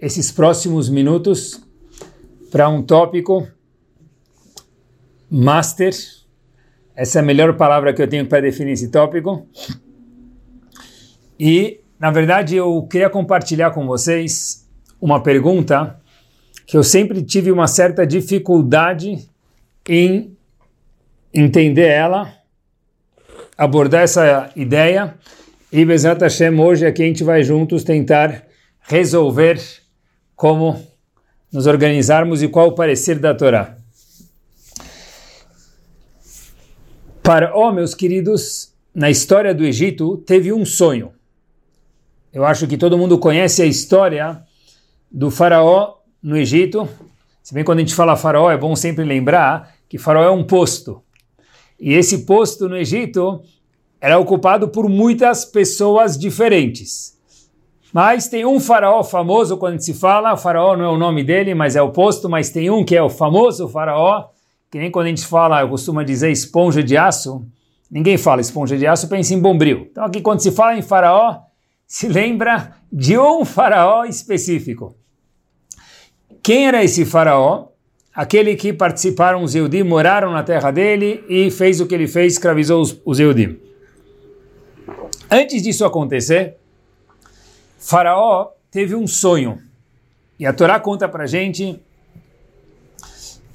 [0.00, 1.60] esses próximos minutos
[2.50, 3.46] para um tópico
[5.30, 5.92] master.
[6.96, 9.46] Essa é a melhor palavra que eu tenho para definir esse tópico.
[11.38, 14.66] E, na verdade, eu queria compartilhar com vocês
[15.00, 16.00] uma pergunta
[16.66, 19.28] que eu sempre tive uma certa dificuldade
[19.88, 20.36] em
[21.32, 22.34] entender ela,
[23.56, 25.14] abordar essa ideia.
[25.72, 28.44] E Bezat Hashem, hoje aqui a gente vai juntos tentar
[28.80, 29.60] resolver
[30.40, 30.82] como
[31.52, 33.76] nos organizarmos e qual o parecer da Torá.
[37.22, 41.12] Para, oh, meus queridos, na história do Egito teve um sonho.
[42.32, 44.42] Eu acho que todo mundo conhece a história
[45.12, 46.88] do faraó no Egito.
[47.42, 50.42] Se bem quando a gente fala faraó, é bom sempre lembrar que faraó é um
[50.42, 51.02] posto.
[51.78, 53.42] E esse posto no Egito
[54.00, 57.19] era ocupado por muitas pessoas diferentes.
[57.92, 61.54] Mas tem um faraó famoso quando se fala, o faraó não é o nome dele,
[61.54, 64.28] mas é o posto, mas tem um que é o famoso faraó,
[64.70, 67.44] que nem quando a gente fala, eu costumo dizer esponja de aço,
[67.90, 69.88] ninguém fala esponja de aço, pensa em bombril.
[69.90, 71.40] Então aqui quando se fala em faraó,
[71.84, 74.94] se lembra de um faraó específico.
[76.40, 77.66] Quem era esse faraó?
[78.14, 82.34] Aquele que participaram os Eudim, moraram na terra dele e fez o que ele fez,
[82.34, 83.58] escravizou os, os Eudim.
[85.30, 86.59] Antes disso acontecer,
[87.80, 89.58] Faraó teve um sonho.
[90.38, 91.80] E a Torá conta para gente,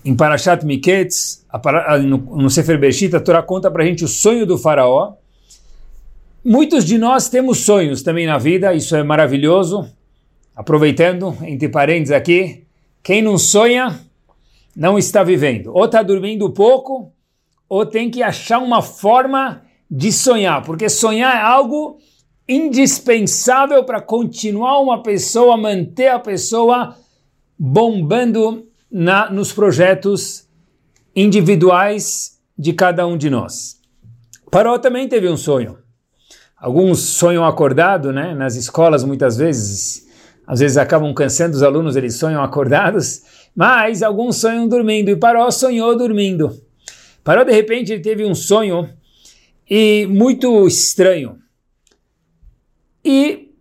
[0.03, 1.45] em Parashat Miketz,
[2.03, 5.13] no, Sefer Bereshit, a Torá conta para gente o sonho do faraó.
[6.43, 9.89] Muitos de nós temos sonhos também na vida, isso é maravilhoso.
[10.55, 12.65] Aproveitando, entre parênteses aqui,
[13.03, 13.99] quem não sonha,
[14.75, 15.71] não está vivendo.
[15.73, 17.11] Ou está dormindo pouco,
[17.69, 21.99] ou tem que achar uma forma de sonhar, porque sonhar é algo
[22.47, 26.95] indispensável para continuar uma pessoa, manter a pessoa
[27.57, 30.47] bombando na, nos projetos
[31.15, 33.79] individuais de cada um de nós.
[34.51, 35.77] Paró também teve um sonho.
[36.57, 38.33] Alguns sonham acordado, né?
[38.33, 40.07] Nas escolas muitas vezes,
[40.47, 43.23] às vezes acabam cansando os alunos, eles sonham acordados,
[43.55, 46.55] mas alguns sonham dormindo e Paró sonhou dormindo.
[47.23, 48.89] Paró de repente ele teve um sonho
[49.69, 51.37] e muito estranho.
[53.05, 53.51] E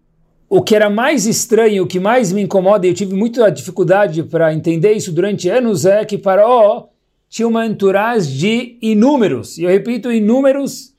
[0.48, 4.22] o que era mais estranho, o que mais me incomoda, e eu tive muita dificuldade
[4.22, 6.88] para entender isso durante anos, é que Paró
[7.28, 10.94] tinha uma entourage de inúmeros, e eu repito, inúmeros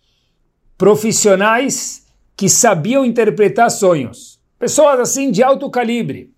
[0.78, 2.06] profissionais
[2.36, 4.40] que sabiam interpretar sonhos.
[4.60, 6.32] Pessoas assim de alto calibre.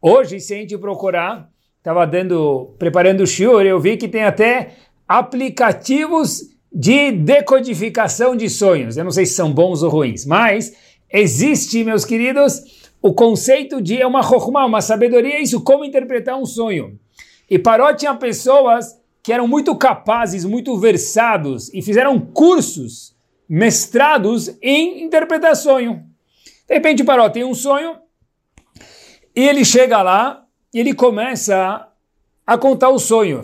[0.00, 4.74] Hoje, se a gente procurar, estava dando, preparando o shiur, eu vi que tem até
[5.06, 8.96] aplicativos de decodificação de sonhos.
[8.96, 10.72] Eu não sei se são bons ou ruins, mas
[11.12, 16.46] existe, meus queridos, o conceito de é uma chokhmah, uma sabedoria, isso como interpretar um
[16.46, 16.98] sonho.
[17.50, 23.14] E Paró tinha pessoas que eram muito capazes, muito versados e fizeram cursos,
[23.48, 26.04] mestrados em interpretar sonho.
[26.66, 27.96] De repente Paró tem um sonho
[29.34, 31.88] e ele chega lá e ele começa
[32.46, 33.42] a contar o sonho.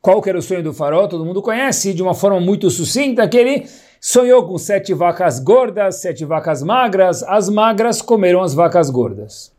[0.00, 1.08] Qual que era o sonho do farol?
[1.08, 3.66] Todo mundo conhece de uma forma muito sucinta, que ele
[4.06, 9.50] sonhou com sete vacas gordas, sete vacas magras, as magras comeram as vacas gordas.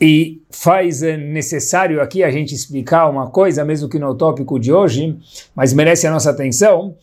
[0.00, 4.72] E faz é necessário aqui a gente explicar uma coisa, mesmo que no tópico de
[4.72, 5.18] hoje,
[5.52, 6.94] mas merece a nossa atenção.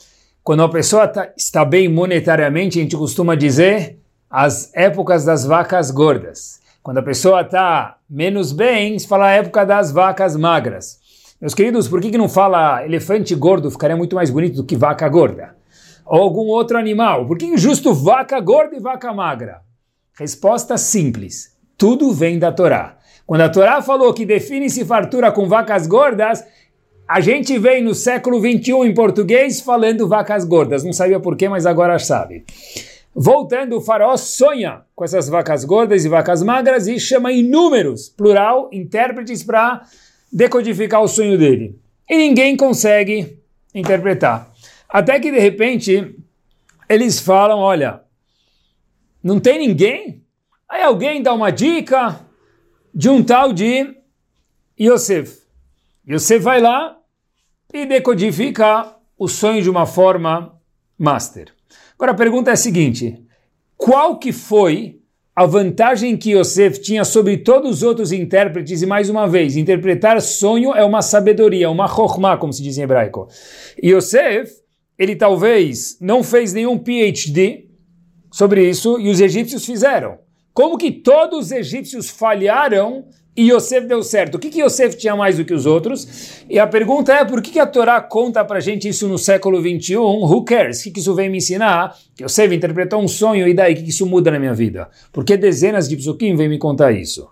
[0.42, 4.00] Quando a pessoa tá, está bem monetariamente, a gente costuma dizer
[4.30, 6.62] as épocas das vacas gordas.
[6.82, 10.98] Quando a pessoa está menos bem, se fala a época das vacas magras.
[11.42, 14.78] Meus queridos, por que, que não fala elefante gordo ficaria muito mais bonito do que
[14.78, 15.59] vaca gorda?
[16.10, 17.28] Ou algum outro animal?
[17.28, 19.62] Por que injusto vaca gorda e vaca magra?
[20.18, 22.98] Resposta simples: tudo vem da Torá.
[23.26, 26.44] Quando a Torá falou que define-se fartura com vacas gordas,
[27.08, 30.84] a gente vem no século 21 em português falando vacas gordas.
[30.84, 32.44] Não sabia porquê, mas agora sabe.
[33.14, 38.70] Voltando, o faraó sonha com essas vacas gordas e vacas magras e chama inúmeros, plural,
[38.72, 39.84] intérpretes para
[40.32, 41.78] decodificar o sonho dele.
[42.10, 43.38] E ninguém consegue
[43.74, 44.49] interpretar.
[44.90, 46.16] Até que de repente
[46.90, 48.02] eles falam: olha,
[49.24, 50.24] não tem ninguém?
[50.68, 52.20] Aí alguém dá uma dica,
[52.94, 53.96] de um tal de
[54.80, 55.40] Yosef.
[56.08, 56.98] Yosef vai lá
[57.74, 60.60] e decodifica o sonho de uma forma
[60.98, 61.54] master.
[61.94, 63.24] Agora a pergunta é a seguinte:
[63.78, 65.00] qual que foi
[65.36, 68.82] a vantagem que Yosef tinha sobre todos os outros intérpretes?
[68.82, 72.82] E mais uma vez, interpretar sonho é uma sabedoria, uma chokhmah, como se diz em
[72.82, 73.28] hebraico.
[73.84, 74.52] Yosef,
[75.00, 77.70] ele talvez não fez nenhum PhD
[78.30, 80.20] sobre isso e os egípcios fizeram.
[80.54, 83.06] Como que todos os egípcios falharam
[83.40, 84.36] e Yosef deu certo.
[84.36, 86.44] O que, que Yosef tinha mais do que os outros?
[86.50, 89.62] E a pergunta é, por que, que a Torá conta pra gente isso no século
[89.62, 90.02] 21?
[90.02, 90.82] Who cares?
[90.82, 91.96] O que, que isso vem me ensinar?
[92.14, 94.90] Que Yosef interpretou um sonho e daí, o que, que isso muda na minha vida?
[95.14, 97.30] Por que dezenas de psukim vêm me contar isso?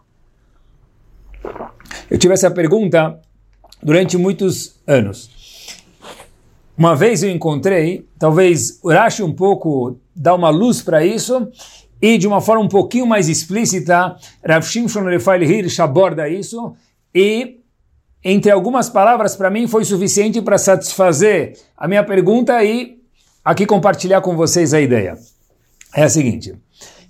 [2.09, 3.19] Eu tive essa pergunta
[3.83, 5.36] durante muitos anos.
[6.77, 11.47] Uma vez eu encontrei, talvez Urashi um pouco dá uma luz para isso,
[11.99, 14.15] e de uma forma um pouquinho mais explícita,
[14.45, 16.75] Rav Shimshon Refael Hirsch aborda isso
[17.13, 17.61] e,
[18.23, 22.99] entre algumas palavras, para mim foi suficiente para satisfazer a minha pergunta e
[23.43, 25.17] aqui compartilhar com vocês a ideia.
[25.95, 26.53] É a seguinte.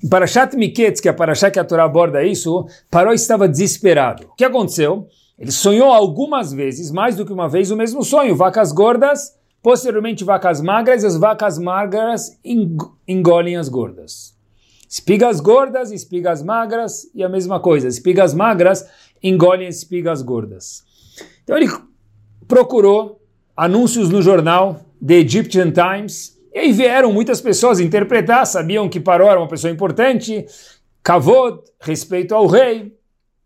[0.01, 4.27] Em Parashat Miketz, que é a Parashat que a Torá aborda isso, Paró estava desesperado.
[4.31, 5.07] O que aconteceu?
[5.37, 8.35] Ele sonhou algumas vezes, mais do que uma vez, o mesmo sonho.
[8.35, 12.39] Vacas gordas, posteriormente vacas magras, e as vacas magras
[13.07, 14.35] engolem as gordas.
[14.89, 17.87] Espigas gordas, espigas magras e a mesma coisa.
[17.87, 18.87] Espigas magras
[19.21, 20.83] engolem espigas gordas.
[21.43, 21.67] Então ele
[22.47, 23.21] procurou
[23.55, 29.29] anúncios no jornal The Egyptian Times e aí vieram muitas pessoas interpretar, sabiam que Paró
[29.29, 30.43] era uma pessoa importante,
[31.03, 32.96] kavod, respeito ao rei,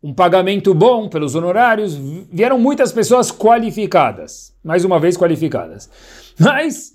[0.04, 1.96] um pagamento bom pelos honorários,
[2.32, 5.90] vieram muitas pessoas qualificadas, mais uma vez qualificadas.
[6.40, 6.94] Mas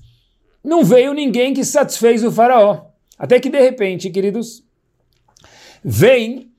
[0.64, 2.87] não veio ninguém que satisfez o faraó.
[3.17, 4.64] Até que de repente, queridos,
[5.85, 6.50] vem,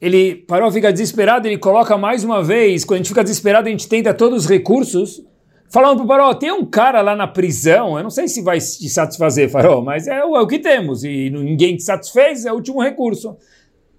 [0.00, 3.70] ele parou, fica desesperado, ele coloca mais uma vez, quando a gente fica desesperado, a
[3.70, 5.22] gente tenta todos os recursos,
[5.68, 8.58] falando para o Farol, tem um cara lá na prisão, eu não sei se vai
[8.58, 12.56] te satisfazer, Farol, mas é, é o que temos, e ninguém te satisfez, é o
[12.56, 13.36] último recurso.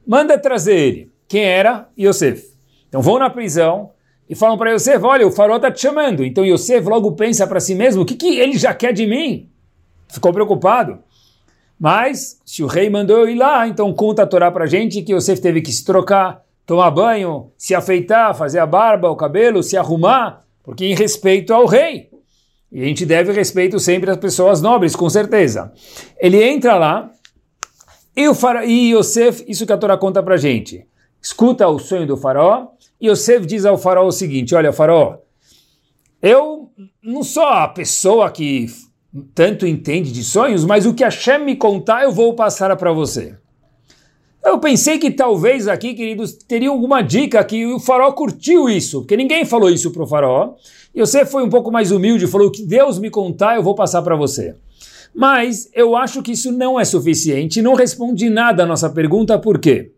[0.07, 1.10] Manda trazer ele.
[1.31, 1.87] Quem era?
[1.97, 2.43] Yosef.
[2.89, 3.91] Então vão na prisão
[4.29, 6.25] e falam para Yosef, olha, o Farol está te chamando.
[6.25, 9.49] Então Yosef logo pensa para si mesmo, o que, que ele já quer de mim?
[10.09, 10.99] Ficou preocupado.
[11.79, 15.13] Mas, se o rei mandou eu ir lá, então conta a Torá para gente que
[15.13, 19.77] Yosef teve que se trocar, tomar banho, se afeitar, fazer a barba, o cabelo, se
[19.77, 22.09] arrumar, porque em respeito ao rei.
[22.69, 25.71] E a gente deve respeito sempre às pessoas nobres, com certeza.
[26.19, 27.09] Ele entra lá,
[28.13, 28.65] e, o fara...
[28.65, 30.85] e Yosef, isso que a Torá conta para gente,
[31.21, 32.68] escuta o sonho do faraó,
[33.00, 35.18] e Yosef diz ao faraó o seguinte, olha faraó,
[36.21, 36.69] eu
[37.03, 38.68] não sou a pessoa que
[39.33, 43.35] tanto entende de sonhos, mas o que Hashem me contar eu vou passar para você.
[44.44, 49.15] Eu pensei que talvez aqui, queridos, teria alguma dica que o faraó curtiu isso, porque
[49.15, 50.56] ninguém falou isso para o faraó.
[50.95, 54.01] E você foi um pouco mais humilde, falou que Deus me contar, eu vou passar
[54.01, 54.56] para você.
[55.13, 59.59] Mas eu acho que isso não é suficiente, não responde nada à nossa pergunta, por
[59.59, 59.91] quê?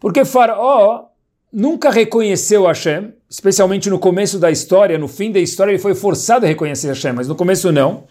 [0.00, 1.06] Porque faraó
[1.52, 6.44] nunca reconheceu Hashem, especialmente no começo da história, no fim da história ele foi forçado
[6.44, 8.04] a reconhecer Hashem, mas no começo não.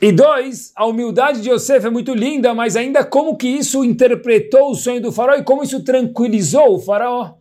[0.00, 4.70] E dois, a humildade de Yosef é muito linda, mas ainda como que isso interpretou
[4.70, 7.34] o sonho do faraó e como isso tranquilizou o faraó.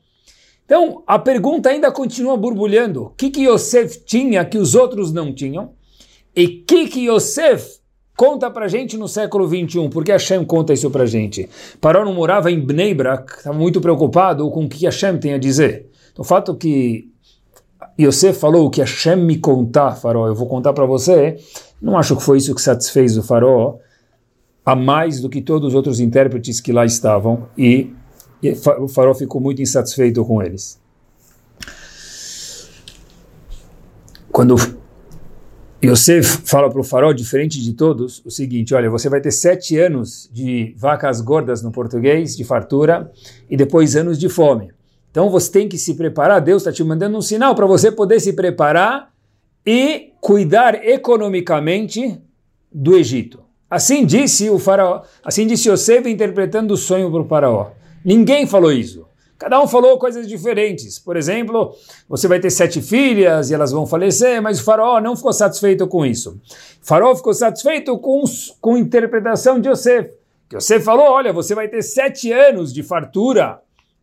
[0.66, 3.04] Então, a pergunta ainda continua borbulhando.
[3.04, 5.74] O que que Yosef tinha que os outros não tinham?
[6.36, 7.80] E o que que Yosef
[8.16, 11.50] conta pra gente no século 21, porque Hashem conta isso pra gente.
[11.82, 15.38] Paró não morava em Bnei Brak, estava muito preocupado com o que Hashem tem a
[15.38, 15.90] dizer.
[16.12, 17.10] Então, o fato que
[18.00, 21.38] Yosef falou que Hashem me contar, Faró, eu vou contar para você,
[21.82, 23.78] não acho que foi isso que satisfez o Faró,
[24.66, 27.94] a mais do que todos os outros intérpretes que lá estavam, e,
[28.42, 30.80] e o Faró ficou muito insatisfeito com eles.
[34.32, 34.56] Quando
[35.84, 39.78] Yosef fala para o farol, diferente de todos, o seguinte: olha, você vai ter sete
[39.78, 43.12] anos de vacas gordas no português, de fartura,
[43.50, 44.72] e depois anos de fome.
[45.12, 46.42] Então você tem que se preparar.
[46.42, 49.14] Deus está te mandando um sinal para você poder se preparar
[49.66, 52.20] e cuidar economicamente
[52.72, 53.40] do Egito.
[53.70, 57.72] Assim disse o faraó, assim disse Yosef interpretando o sonho para o faraó.
[58.04, 59.06] Ninguém falou isso.
[59.38, 60.98] Cada um falou coisas diferentes.
[60.98, 61.76] Por exemplo,
[62.08, 65.88] você vai ter sete filhas e elas vão falecer, mas o faraó não ficou satisfeito
[65.88, 66.40] com isso.
[66.82, 68.24] O faraó ficou satisfeito com,
[68.62, 70.10] com a interpretação de Yosef.
[70.50, 73.60] Que Yosef falou, olha, você vai ter sete anos de fartura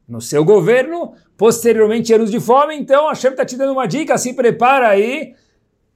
[0.07, 4.19] no seu governo, posteriormente anos de fome, então a Hashem está te dando uma dica,
[4.19, 5.35] se prepara aí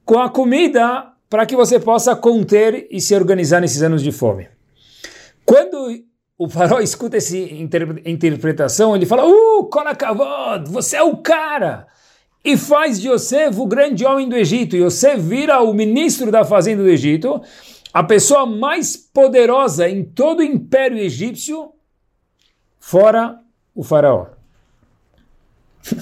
[0.03, 4.47] com a comida para que você possa conter e se organizar nesses anos de fome.
[6.37, 11.87] O faraó escuta essa inter interpretação, ele fala, uh, Kolakavod, você é o cara!
[12.45, 14.75] E faz de Yosef o grande homem do Egito.
[14.75, 17.41] Yosef vira o ministro da fazenda do Egito,
[17.91, 21.71] a pessoa mais poderosa em todo o império egípcio,
[22.79, 23.39] fora
[23.73, 24.27] o faraó.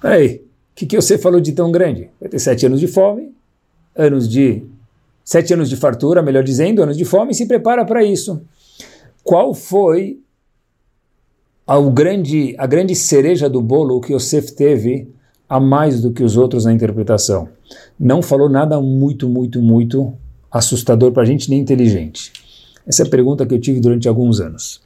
[0.00, 0.40] Peraí, o
[0.74, 2.10] que, que você falou de tão grande?
[2.18, 3.34] Vai ter sete anos de fome,
[3.94, 4.64] anos de.
[5.22, 8.42] sete anos de fartura, melhor dizendo, anos de fome, e se prepara para isso.
[9.24, 10.20] Qual foi
[11.66, 15.08] a grande, a grande cereja do bolo que Yosef teve
[15.48, 17.48] a mais do que os outros na interpretação?
[17.98, 20.12] Não falou nada muito, muito, muito
[20.52, 22.32] assustador para a gente, nem inteligente.
[22.86, 24.82] Essa é a pergunta que eu tive durante alguns anos.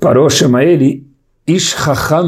[0.00, 1.06] Parou, chama ele
[1.46, 1.76] Ish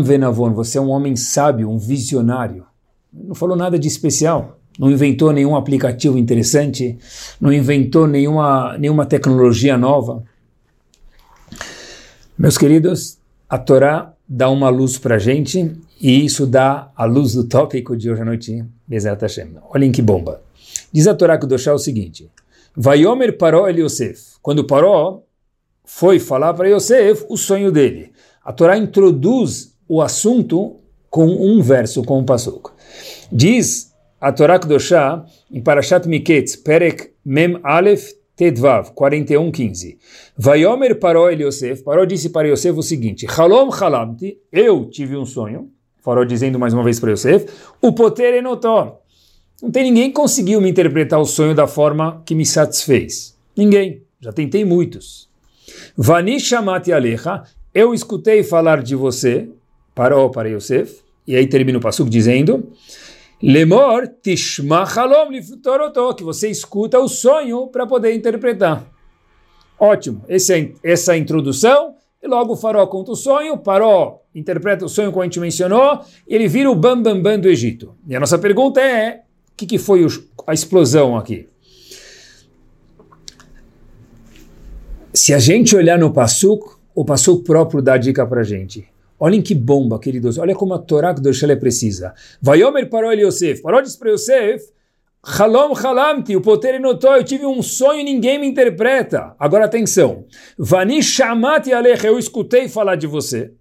[0.04, 2.66] Venavon, você é um homem sábio, um visionário.
[3.12, 6.96] Não falou nada de especial não inventou nenhum aplicativo interessante,
[7.40, 10.22] não inventou nenhuma, nenhuma tecnologia nova.
[12.38, 13.18] Meus queridos,
[13.48, 17.96] a Torá dá uma luz para a gente e isso dá a luz do tópico
[17.96, 19.56] de hoje à noite, Bezerra Hashem.
[19.70, 20.40] Olhem que bomba.
[20.92, 22.30] Diz a Torá que Doshá o seguinte,
[22.76, 24.36] Vaiomer paró el Yosef.
[24.40, 25.24] Quando Paró
[25.84, 28.12] foi falar para Yosef o sonho dele.
[28.44, 30.76] A Torá introduz o assunto
[31.10, 32.72] com um verso, com um passuco.
[33.32, 33.87] Diz
[34.20, 39.98] a Torá Kedoshá, em Parashat Miketz, Perek Mem Aleph Tedvav, 41:15.
[40.36, 45.26] Vayomer parou el Yosef, parou disse para Yosef o seguinte: Halom halamti, eu tive um
[45.26, 45.70] sonho.
[46.00, 47.46] Farol dizendo mais uma vez para Yosef,
[47.82, 49.02] o poter enotó.
[49.60, 53.36] Não tem ninguém que conseguiu me interpretar o sonho da forma que me satisfez.
[53.56, 54.02] Ninguém.
[54.20, 55.28] Já tentei muitos.
[55.96, 57.42] Vani chamati alecha,
[57.74, 59.48] eu escutei falar de você,
[59.94, 62.72] parou para Yosef, e aí termina o passuco dizendo,
[63.42, 65.30] Lemor tishma halom
[66.16, 68.84] que você escuta o sonho para poder interpretar.
[69.78, 74.84] Ótimo, Esse é, essa é introdução, e logo o farol conta o sonho, Paró interpreta
[74.84, 77.94] o sonho como a gente mencionou, e ele vira o bam bam bam do Egito.
[78.08, 80.08] E a nossa pergunta é, o que, que foi o,
[80.44, 81.48] a explosão aqui?
[85.14, 88.88] Se a gente olhar no Passuk, o Passuk próprio dá dica para gente.
[89.20, 90.38] Olhem que bomba, queridos.
[90.38, 92.14] Olha como a Torá Kedoshá é precisa.
[92.40, 93.60] Vayomer parou ele Yosef.
[93.62, 94.64] Parou disse para Yosef,
[95.20, 99.34] Halom halamti, o poder notou, eu tive um sonho e ninguém me interpreta.
[99.38, 100.24] Agora atenção.
[100.56, 103.52] Vani shamati alecha, eu escutei falar de você.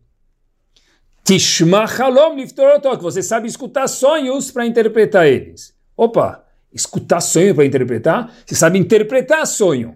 [1.24, 5.74] Tishma halom liftoroto, que você sabe escutar sonhos para interpretar eles.
[5.98, 8.32] Opa, escutar sonho para interpretar?
[8.46, 9.96] Você sabe interpretar sonho.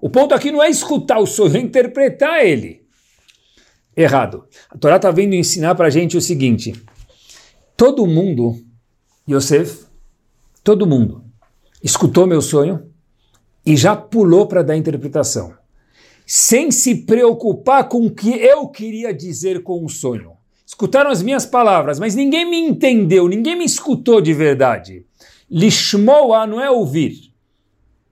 [0.00, 2.77] O ponto aqui não é escutar o sonho, é interpretar ele
[3.98, 4.44] errado.
[4.70, 6.72] A Torá está vindo ensinar para a gente o seguinte:
[7.76, 8.56] todo mundo,
[9.28, 9.86] Yosef,
[10.62, 11.24] todo mundo,
[11.82, 12.88] escutou meu sonho
[13.66, 15.52] e já pulou para dar interpretação,
[16.24, 20.32] sem se preocupar com o que eu queria dizer com o sonho.
[20.64, 25.04] Escutaram as minhas palavras, mas ninguém me entendeu, ninguém me escutou de verdade.
[25.50, 27.32] Lishmoa não é ouvir,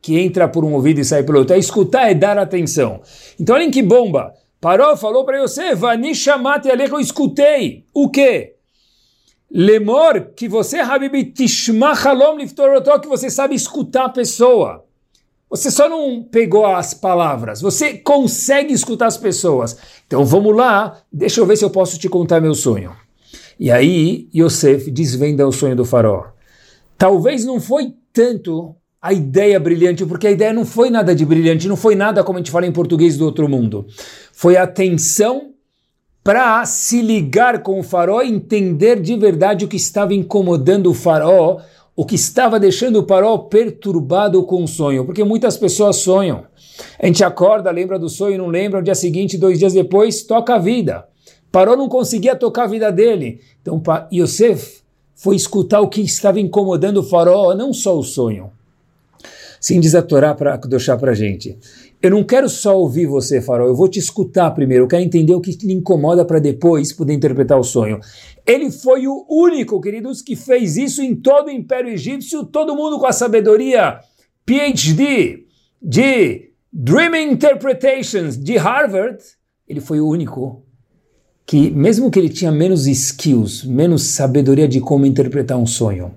[0.01, 3.03] que entra por um ouvido e sai pelo outro, é escutar, é dar atenção.
[3.39, 4.33] Então olhem que bomba.
[4.61, 7.85] Parou, falou para Yosef, Vanishamati Alech, eu escutei.
[7.93, 8.55] O quê?
[9.51, 14.85] Lemor, que você, Habib, Tishma Halom Liftorotó, que você sabe escutar a pessoa.
[15.49, 19.77] Você só não pegou as palavras, você consegue escutar as pessoas.
[20.07, 22.97] Então vamos lá, deixa eu ver se eu posso te contar meu sonho.
[23.59, 26.25] E aí Yosef desvenda o sonho do faraó.
[26.99, 28.75] Talvez não foi tanto
[29.07, 32.39] a ideia brilhante, porque a ideia não foi nada de brilhante, não foi nada como
[32.39, 33.87] a gente fala em português do outro mundo.
[34.33, 35.53] Foi atenção
[36.25, 40.95] para se ligar com o faraó e entender de verdade o que estava incomodando o
[40.95, 41.61] faraó,
[41.95, 46.45] o que estava deixando o faraó perturbado com o sonho, porque muitas pessoas sonham.
[47.01, 50.57] A gente acorda, lembra do sonho, não lembra, no dia seguinte, dois dias depois, toca
[50.57, 51.07] a vida.
[51.53, 53.39] Parou, não conseguia tocar a vida dele.
[53.63, 53.81] Então,
[54.13, 54.81] Yosef
[55.15, 58.51] foi escutar o que estava incomodando o faraó, não só o sonho.
[59.61, 61.59] Sim, diz a Torá para deixar para a gente.
[62.03, 65.35] Eu não quero só ouvir você, Farol, eu vou te escutar primeiro, eu quero entender
[65.35, 67.99] o que lhe incomoda para depois poder interpretar o sonho.
[68.47, 72.99] Ele foi o único, queridos, que fez isso em todo o Império Egípcio, todo mundo
[72.99, 73.99] com a sabedoria
[74.45, 75.47] PhD
[75.83, 79.19] de Dreaming Interpretations de Harvard.
[79.69, 80.63] Ele foi o único
[81.47, 86.15] que, mesmo que ele tinha menos skills, menos sabedoria de como interpretar um sonho,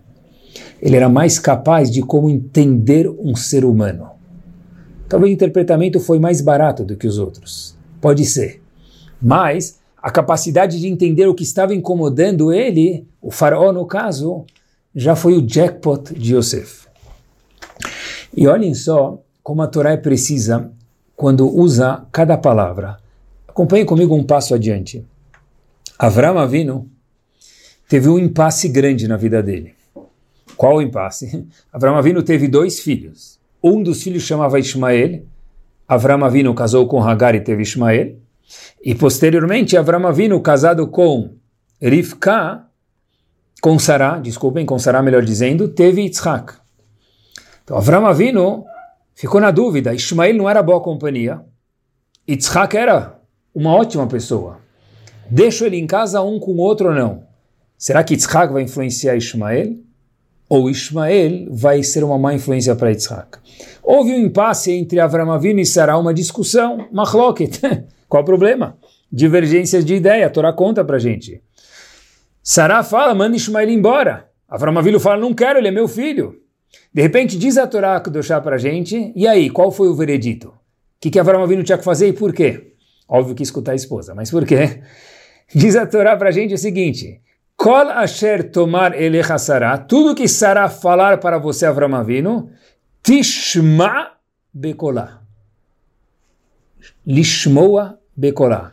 [0.81, 4.09] ele era mais capaz de como entender um ser humano.
[5.07, 7.75] Talvez o interpretamento foi mais barato do que os outros.
[7.99, 8.61] Pode ser.
[9.21, 14.45] Mas a capacidade de entender o que estava incomodando ele, o faraó no caso,
[14.95, 16.87] já foi o jackpot de Yosef.
[18.35, 20.71] E olhem só como a Torá é precisa
[21.15, 22.97] quando usa cada palavra.
[23.47, 25.05] Acompanhe comigo um passo adiante.
[25.97, 26.87] Avram Avinu
[27.89, 29.73] teve um impasse grande na vida dele.
[30.55, 31.47] Qual o impasse?
[31.71, 33.39] Avram Avinu teve dois filhos.
[33.63, 35.23] Um dos filhos chamava Ismael.
[35.87, 38.15] Avram Avinu casou com Hagar e teve Ismael.
[38.83, 41.31] E posteriormente, Avram Avinu, casado com
[41.81, 42.65] Rivka,
[43.61, 46.53] com Sará, desculpem, com Sará melhor dizendo, teve Yitzhak.
[47.63, 48.65] Então, Avram Avinu
[49.13, 49.93] ficou na dúvida.
[49.93, 51.41] Ismael não era boa companhia.
[52.27, 53.19] Yitzhak era
[53.53, 54.59] uma ótima pessoa.
[55.29, 57.23] Deixo ele em casa um com o outro ou não?
[57.77, 59.77] Será que Yitzhak vai influenciar Ismael?
[60.49, 63.37] Ou Ismael vai ser uma má influência para Yitzhak?
[63.83, 67.59] Houve um impasse entre Avram Avinu e Sará, uma discussão, machloket.
[68.09, 68.75] Qual o problema?
[69.11, 71.41] Divergências de ideia, a Torá conta para gente.
[72.41, 74.27] Sará fala, manda Ismael embora.
[74.47, 76.35] Avram Avinu fala, não quero, ele é meu filho.
[76.91, 80.49] De repente diz a Torá deixar para gente, e aí, qual foi o veredito?
[80.49, 80.53] O
[80.99, 82.73] que, que Avram Avinu tinha que fazer e por quê?
[83.07, 84.81] Óbvio que escutar a esposa, mas por quê?
[85.53, 87.21] Diz a Torá para gente o seguinte,
[87.59, 92.49] Kol asher tomar elecha Sará, tudo que Sará falar para você, Avram Avinu,
[93.03, 94.13] tishma
[94.53, 95.19] bekolá.
[97.05, 98.71] Lishmoa bekolá.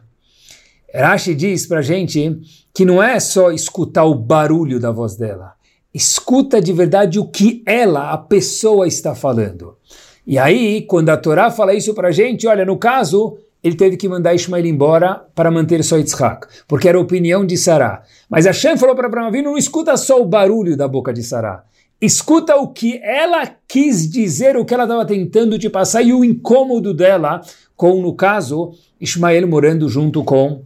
[0.94, 2.38] Rashi diz para gente
[2.72, 5.54] que não é só escutar o barulho da voz dela,
[5.92, 9.76] escuta de verdade o que ela, a pessoa, está falando.
[10.24, 14.08] E aí, quando a Torá fala isso para gente, olha, no caso, ele teve que
[14.08, 18.04] mandar Ismael embora para manter só Yitzhak, porque era a opinião de Sará.
[18.30, 21.64] Mas Hashem falou para Abraão não escuta só o barulho da boca de Sará,
[22.00, 26.24] escuta o que ela quis dizer, o que ela estava tentando te passar e o
[26.24, 27.40] incômodo dela
[27.76, 30.62] com, no caso, Ismael morando junto com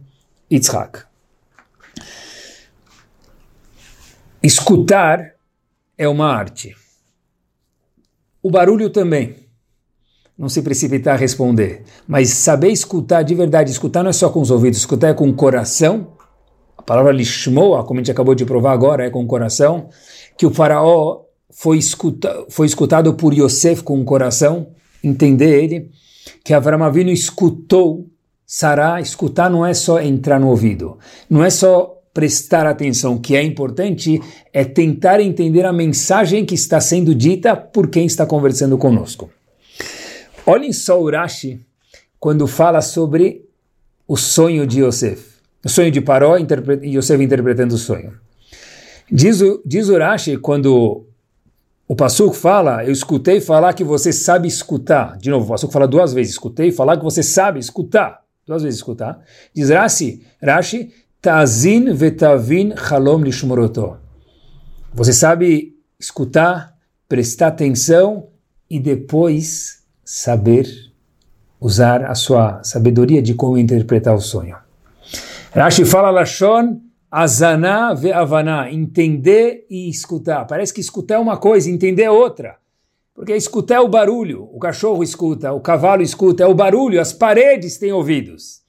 [0.51, 1.03] Yitzhak.
[4.43, 5.33] Escutar
[5.97, 6.75] é uma arte.
[8.43, 9.35] O barulho também
[10.41, 14.41] não se precipitar a responder, mas saber escutar de verdade, escutar não é só com
[14.41, 16.13] os ouvidos, escutar é com o coração.
[16.75, 19.89] A palavra lishmoa, como a gente acabou de provar agora, é com o coração,
[20.35, 24.69] que o faraó foi, escuta, foi escutado por Yosef com o coração,
[25.03, 25.91] entender ele,
[26.43, 28.07] que Avram Avinu escutou
[28.43, 30.97] Sará, escutar não é só entrar no ouvido,
[31.29, 34.19] não é só prestar atenção, que é importante,
[34.51, 39.29] é tentar entender a mensagem que está sendo dita por quem está conversando conosco.
[40.45, 41.65] Olhem só o Rashi
[42.19, 43.45] quando fala sobre
[44.07, 45.39] o sonho de Yosef.
[45.63, 48.13] O sonho de Paró e Yosef interpretando o sonho.
[49.11, 51.05] Diz diz o Rashi quando
[51.87, 55.17] o Pasuk fala, eu escutei falar que você sabe escutar.
[55.17, 58.21] De novo, o Pasuk fala duas vezes, escutei falar que você sabe escutar.
[58.47, 59.19] Duas vezes escutar.
[59.53, 63.97] Diz Rashi, Rashi, Tazin vetavin halom lishmoroto.
[64.93, 66.75] Você sabe escutar,
[67.07, 68.29] prestar atenção
[68.69, 69.80] e depois
[70.13, 70.67] saber
[71.57, 74.57] usar a sua sabedoria de como interpretar o sonho.
[75.53, 80.45] Rashi fala Lashon Azana ve'avana, entender e escutar.
[80.45, 82.57] Parece que escutar é uma coisa, entender é outra.
[83.15, 87.13] Porque escutar é o barulho, o cachorro escuta, o cavalo escuta, é o barulho, as
[87.13, 88.61] paredes têm ouvidos.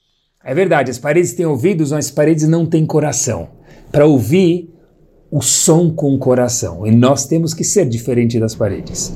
[0.45, 3.49] É verdade, as paredes têm ouvidos, mas as paredes não têm coração.
[3.91, 4.73] Para ouvir
[5.29, 6.87] o som com o coração.
[6.87, 9.13] E nós temos que ser diferente das paredes.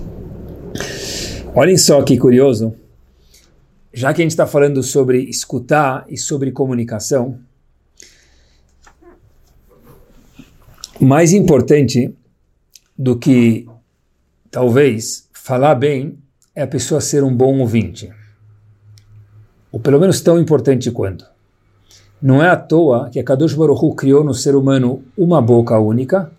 [1.58, 2.74] Olhem só que curioso.
[3.90, 7.38] Já que a gente está falando sobre escutar e sobre comunicação,
[11.00, 12.14] mais importante
[12.96, 13.66] do que
[14.50, 16.18] talvez falar bem
[16.54, 18.12] é a pessoa ser um bom ouvinte.
[19.72, 21.24] Ou pelo menos tão importante quanto.
[22.20, 26.30] Não é à toa que a Kadosh Baruch criou no ser humano uma boca única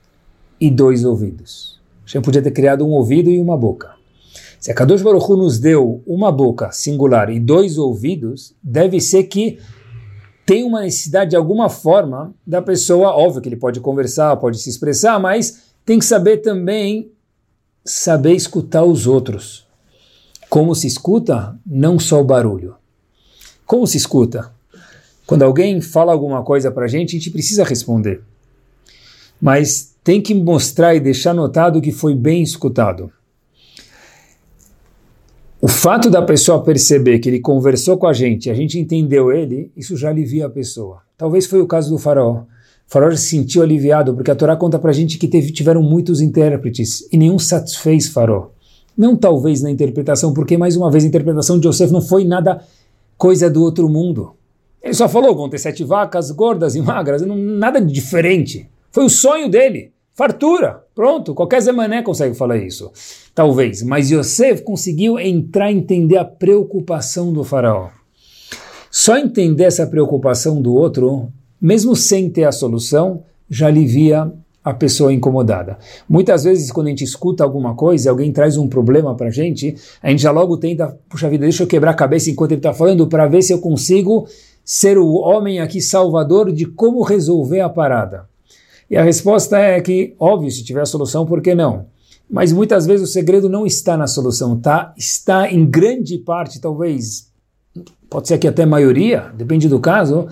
[0.62, 1.82] e dois ouvidos.
[2.06, 3.97] Gente podia ter criado um ouvido e uma boca.
[4.60, 9.24] Se a Kadosh Baruch Hu nos deu uma boca singular e dois ouvidos, deve ser
[9.24, 9.60] que
[10.46, 14.70] tem uma necessidade de alguma forma da pessoa, óbvio que ele pode conversar, pode se
[14.70, 17.12] expressar, mas tem que saber também
[17.84, 19.68] saber escutar os outros.
[20.50, 21.58] Como se escuta?
[21.66, 22.76] Não só o barulho.
[23.66, 24.52] Como se escuta?
[25.26, 28.22] Quando alguém fala alguma coisa para a gente, a gente precisa responder.
[29.42, 33.12] Mas tem que mostrar e deixar notado que foi bem escutado.
[35.68, 39.70] O fato da pessoa perceber que ele conversou com a gente, a gente entendeu ele,
[39.76, 41.02] isso já alivia a pessoa.
[41.18, 42.36] Talvez foi o caso do faraó.
[42.36, 42.46] O
[42.88, 47.06] faraó se sentiu aliviado, porque a Torá conta pra gente que teve, tiveram muitos intérpretes
[47.12, 48.48] e nenhum satisfez faraó.
[48.98, 52.64] Não talvez na interpretação, porque mais uma vez a interpretação de Yosef não foi nada
[53.18, 54.36] coisa do outro mundo.
[54.82, 58.70] Ele só falou, vão ter sete vacas gordas e magras, não, nada diferente.
[58.90, 59.92] Foi o sonho dele.
[60.18, 60.84] Fartura.
[60.96, 62.92] Pronto, qualquer Zemané consegue falar isso.
[63.36, 63.84] Talvez.
[63.84, 67.90] Mas Yosef conseguiu entrar e entender a preocupação do faraó.
[68.90, 75.14] Só entender essa preocupação do outro, mesmo sem ter a solução, já alivia a pessoa
[75.14, 75.78] incomodada.
[76.10, 79.76] Muitas vezes, quando a gente escuta alguma coisa, alguém traz um problema para a gente,
[80.02, 82.74] a gente já logo tenta, puxa vida, deixa eu quebrar a cabeça enquanto ele está
[82.74, 84.28] falando para ver se eu consigo
[84.66, 88.28] ser o homem aqui salvador de como resolver a parada.
[88.90, 91.88] E a resposta é que, óbvio, se tiver a solução, por que não?
[92.30, 94.94] Mas muitas vezes o segredo não está na solução, tá?
[94.98, 97.32] Está em grande parte, talvez,
[98.10, 100.28] pode ser que até maioria, depende do caso,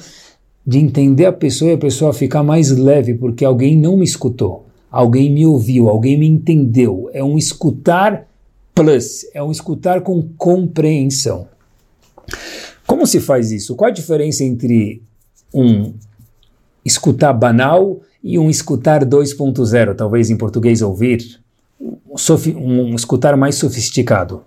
[0.66, 4.66] de entender a pessoa e a pessoa ficar mais leve, porque alguém não me escutou,
[4.90, 7.10] alguém me ouviu, alguém me entendeu.
[7.14, 8.28] É um escutar
[8.74, 11.48] plus, é um escutar com compreensão.
[12.88, 13.76] Como se faz isso?
[13.76, 15.02] Qual a diferença entre
[15.54, 15.94] um
[16.84, 21.40] escutar banal e um escutar 2.0, talvez em português ouvir,
[21.80, 21.96] um,
[22.56, 24.44] um escutar mais sofisticado?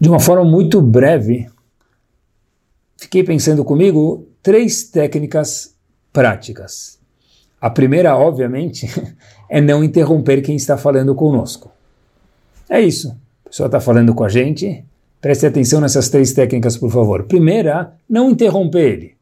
[0.00, 1.48] De uma forma muito breve,
[2.96, 5.76] fiquei pensando comigo três técnicas
[6.12, 6.98] práticas.
[7.60, 8.88] A primeira, obviamente,
[9.48, 11.70] é não interromper quem está falando conosco.
[12.68, 13.16] É isso.
[13.46, 14.84] A pessoa está falando com a gente,
[15.20, 17.24] preste atenção nessas três técnicas, por favor.
[17.24, 19.17] Primeira, não interromper ele.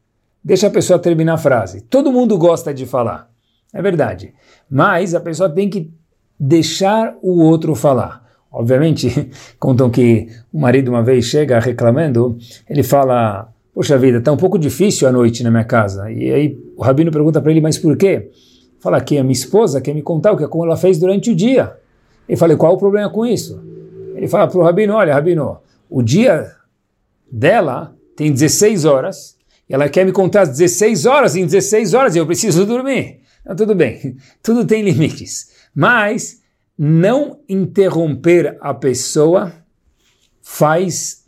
[0.46, 1.80] Deixa a pessoa terminar a frase.
[1.80, 3.28] Todo mundo gosta de falar.
[3.74, 4.32] É verdade.
[4.70, 5.90] Mas a pessoa tem que
[6.38, 8.24] deixar o outro falar.
[8.48, 9.28] Obviamente,
[9.58, 12.38] contam que o marido uma vez chega reclamando,
[12.70, 16.12] ele fala: Poxa vida, está um pouco difícil a noite na minha casa.
[16.12, 18.30] E aí o rabino pergunta para ele, mas por quê?
[18.78, 21.76] Fala que a minha esposa quer me contar o que ela fez durante o dia.
[22.28, 23.60] Ele fala, qual o problema com isso?
[24.14, 25.58] Ele fala para o rabino, olha, rabino,
[25.90, 26.52] o dia
[27.30, 29.35] dela tem 16 horas,
[29.68, 33.20] ela quer me contar as 16 horas em 16 horas eu preciso dormir.
[33.42, 35.50] Então, tudo bem, tudo tem limites.
[35.74, 36.40] Mas
[36.78, 39.52] não interromper a pessoa
[40.42, 41.24] faz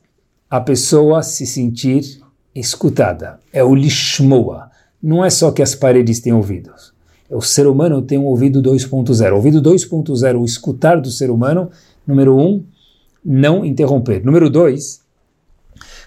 [0.49, 2.21] a pessoa se sentir
[2.55, 4.71] escutada, é o lishmoa.
[5.03, 6.93] Não é só que as paredes têm ouvidos.
[7.31, 9.35] É o ser humano tem um ouvido 2.0.
[9.35, 11.71] Ouvido 2.0, o escutar do ser humano,
[12.07, 12.65] número um,
[13.25, 14.25] não interromper.
[14.25, 15.03] Número dois,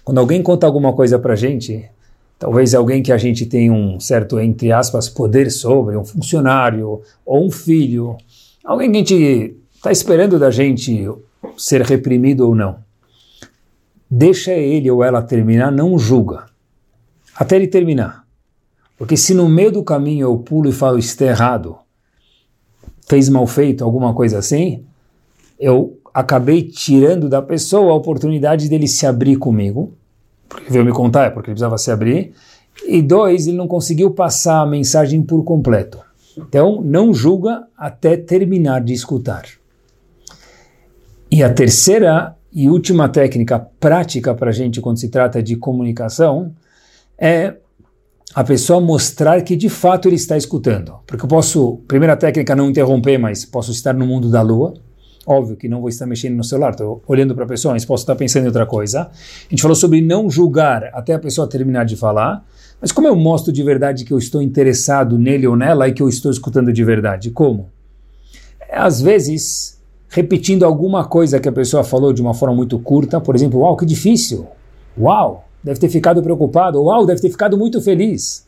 [0.04, 1.89] quando alguém conta alguma coisa para a gente,
[2.41, 7.45] talvez alguém que a gente tem um certo, entre aspas, poder sobre, um funcionário ou
[7.45, 8.17] um filho,
[8.65, 11.08] alguém que a gente está esperando da gente
[11.56, 12.80] ser reprimido ou não
[14.12, 16.45] deixa ele ou ela terminar, não julga.
[17.34, 18.25] Até ele terminar.
[18.97, 21.77] Porque se no meio do caminho eu pulo e falo isso errado,
[23.08, 24.84] fez mal feito, alguma coisa assim,
[25.58, 29.93] eu acabei tirando da pessoa a oportunidade dele se abrir comigo,
[30.52, 32.34] porque veio me contar, é porque ele precisava se abrir,
[32.86, 36.00] e dois, ele não conseguiu passar a mensagem por completo.
[36.38, 39.44] Então, não julga até terminar de escutar.
[41.30, 46.54] E a terceira e última técnica prática para a gente quando se trata de comunicação
[47.18, 47.56] é
[48.34, 50.96] a pessoa mostrar que de fato ele está escutando.
[51.06, 54.74] Porque eu posso, primeira técnica, não interromper, mas posso estar no mundo da lua.
[55.26, 58.04] Óbvio que não vou estar mexendo no celular, estou olhando para a pessoa, mas posso
[58.04, 59.02] estar pensando em outra coisa.
[59.02, 62.44] A gente falou sobre não julgar até a pessoa terminar de falar.
[62.82, 66.02] Mas como eu mostro de verdade que eu estou interessado nele ou nela e que
[66.02, 67.30] eu estou escutando de verdade?
[67.30, 67.70] Como?
[68.72, 69.80] Às vezes,
[70.10, 73.78] repetindo alguma coisa que a pessoa falou de uma forma muito curta, por exemplo, uau,
[73.78, 74.48] que difícil,
[74.98, 78.48] uau, deve ter ficado preocupado, uau, deve ter ficado muito feliz.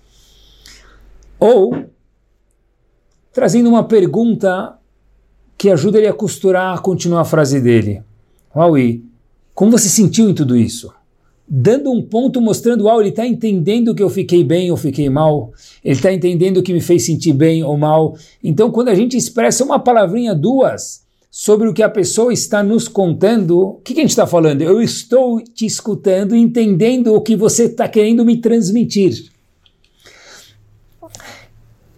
[1.39, 1.85] Ou
[3.31, 4.75] trazendo uma pergunta
[5.63, 8.03] que ajuda ele a costurar, a continuar a frase dele.
[8.53, 9.01] Uau, e
[9.55, 10.93] como você sentiu em tudo isso?
[11.47, 15.53] Dando um ponto mostrando, uau, ele está entendendo que eu fiquei bem ou fiquei mal,
[15.81, 18.13] ele está entendendo que me fez sentir bem ou mal.
[18.43, 22.89] Então, quando a gente expressa uma palavrinha, duas, sobre o que a pessoa está nos
[22.89, 24.63] contando, o que, que a gente está falando?
[24.63, 29.31] Eu estou te escutando, entendendo o que você está querendo me transmitir.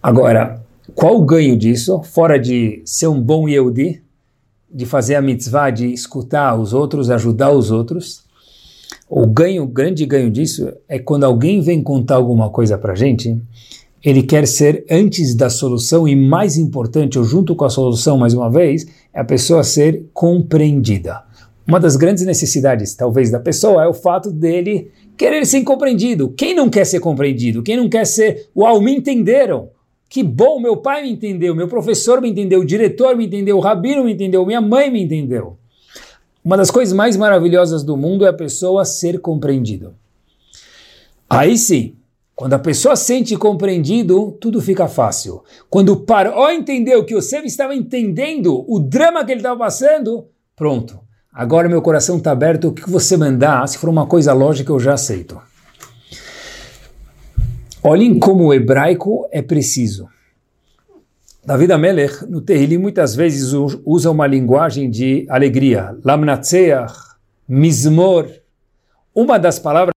[0.04, 4.04] Agora, qual o ganho disso, fora de ser um bom Yehudi,
[4.72, 8.24] de fazer a mitzvah, de escutar os outros, ajudar os outros?
[9.10, 13.40] O ganho, o grande ganho disso é quando alguém vem contar alguma coisa para gente,
[14.04, 18.34] ele quer ser antes da solução e mais importante, ou junto com a solução mais
[18.34, 21.24] uma vez, é a pessoa ser compreendida.
[21.68, 26.30] Uma das grandes necessidades, talvez, da pessoa é o fato dele querer ser compreendido.
[26.30, 27.64] Quem não quer ser compreendido?
[27.64, 29.70] Quem não quer ser, uau, me entenderam?
[30.16, 33.60] Que bom, meu pai me entendeu, meu professor me entendeu, o diretor me entendeu, o
[33.60, 35.58] rabino me entendeu, minha mãe me entendeu.
[36.42, 39.94] Uma das coisas mais maravilhosas do mundo é a pessoa ser compreendida.
[41.30, 41.98] Aí sim,
[42.34, 45.44] Quando a pessoa sente compreendido, tudo fica fácil.
[45.70, 50.98] Quando Paró entendeu que o Yosef estava entendendo o drama que ele estava passando, pronto.
[51.34, 54.80] Agora meu coração está aberto, o que você mandar, se for uma coisa lógica, eu
[54.80, 55.38] já aceito.
[57.88, 60.08] Olhem como o hebraico é preciso.
[61.46, 63.54] David Amelech, no Tehillim, muitas vezes
[63.86, 65.96] usa uma linguagem de alegria.
[66.04, 66.96] Lamnatseach,
[67.48, 68.28] Mizmor.
[69.14, 69.94] Uma das palavras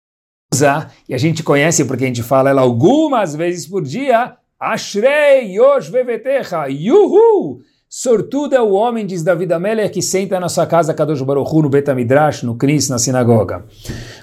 [0.52, 5.54] usa, e a gente conhece porque a gente fala ela algumas vezes por dia, Ashrei
[5.56, 7.60] Yosh Vevetecha, Yuhu!
[7.88, 11.62] Sortudo é o homem, diz David Amélia, que senta na sua casa, Kadosh Baruch Hu,
[11.62, 13.64] no Betamidrash, no Knis, na sinagoga.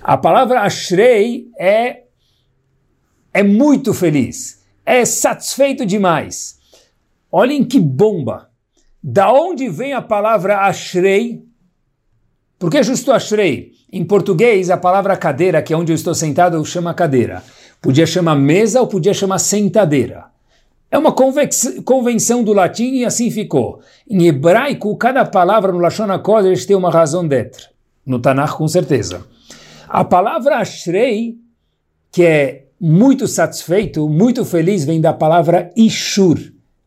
[0.04, 2.03] A palavra Ashrei é,
[3.34, 6.60] é muito feliz, é satisfeito demais.
[7.32, 8.50] Olhem que bomba!
[9.02, 11.44] Da onde vem a palavra Ashrei?
[12.60, 13.74] Por que justo Ashrei?
[13.92, 17.44] Em português, a palavra cadeira, que é onde eu estou sentado, chama cadeira.
[17.82, 20.26] Podia chamar mesa ou podia chamar sentadeira.
[20.90, 23.82] É uma convenção do latim e assim ficou.
[24.08, 27.70] Em hebraico, cada palavra no Lashon HaKodesh tem uma razão d'être.
[28.06, 29.26] No Tanakh, com certeza.
[29.90, 31.36] A palavra Ashrei,
[32.12, 36.38] que é muito satisfeito, muito feliz, vem da palavra Ishur.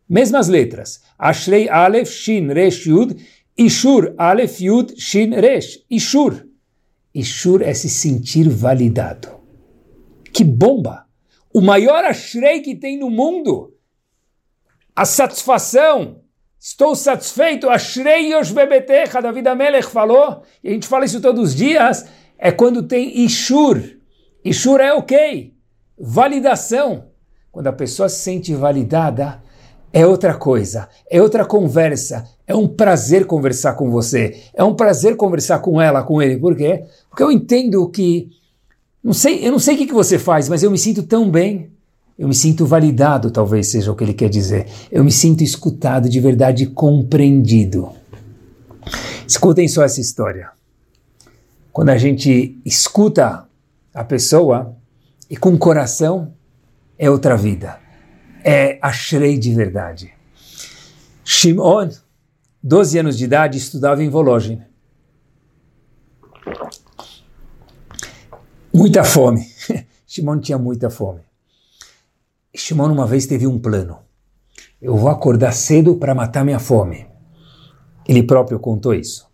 [0.06, 1.00] Mesmas letras.
[1.18, 3.16] Ashrei Aleph, Shin, Resh, Yud.
[3.56, 5.86] Ishur, Aleph, Yud, Shin, Resh.
[5.90, 6.44] Ishur.
[7.14, 9.40] Ishur é se sentir validado.
[10.34, 11.06] Que bomba!
[11.50, 13.72] O maior ashrei que tem no mundo.
[14.94, 16.20] A satisfação.
[16.60, 17.70] Estou satisfeito.
[17.70, 22.06] Ashrei Yoshbebetecha, David Amelech falou, e a gente fala isso todos os dias,
[22.36, 23.80] é quando tem Ishur.
[24.44, 25.55] Ishur é ok.
[25.98, 27.04] Validação.
[27.50, 29.40] Quando a pessoa se sente validada,
[29.92, 35.16] é outra coisa, é outra conversa, é um prazer conversar com você, é um prazer
[35.16, 36.36] conversar com ela, com ele.
[36.36, 36.84] Por quê?
[37.08, 38.28] Porque eu entendo que,
[39.02, 41.30] não sei, eu não sei o que, que você faz, mas eu me sinto tão
[41.30, 41.70] bem.
[42.18, 44.66] Eu me sinto validado, talvez seja o que ele quer dizer.
[44.92, 47.90] Eu me sinto escutado, de verdade compreendido.
[49.26, 50.50] Escutem só essa história.
[51.72, 53.46] Quando a gente escuta
[53.94, 54.75] a pessoa
[55.28, 56.34] e com coração,
[56.98, 57.86] é outra vida
[58.48, 60.14] é Ashrei de verdade.
[61.24, 61.90] Shimon,
[62.62, 64.62] 12 anos de idade, estudava em Volozhin.
[68.72, 69.44] Muita fome.
[70.06, 71.22] Shimon tinha muita fome.
[72.54, 73.98] Shimon uma vez teve um plano.
[74.80, 77.04] Eu vou acordar cedo para matar minha fome.
[78.06, 79.26] Ele próprio contou isso.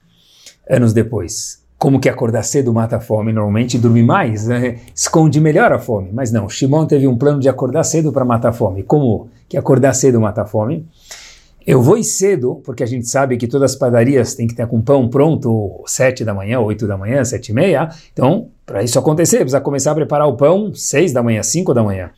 [0.66, 4.78] Anos depois como que acordar cedo mata a fome, normalmente dormir mais, né?
[4.94, 6.10] esconde melhor a fome.
[6.12, 8.84] Mas não, Shimon teve um plano de acordar cedo para matar a fome.
[8.84, 10.86] Como que acordar cedo mata a fome?
[11.66, 14.68] Eu vou ir cedo, porque a gente sabe que todas as padarias têm que estar
[14.68, 17.88] com pão pronto sete da manhã, oito da manhã, sete e meia.
[18.12, 21.82] Então, para isso acontecer, precisa começar a preparar o pão seis da manhã, cinco da
[21.82, 22.12] manhã.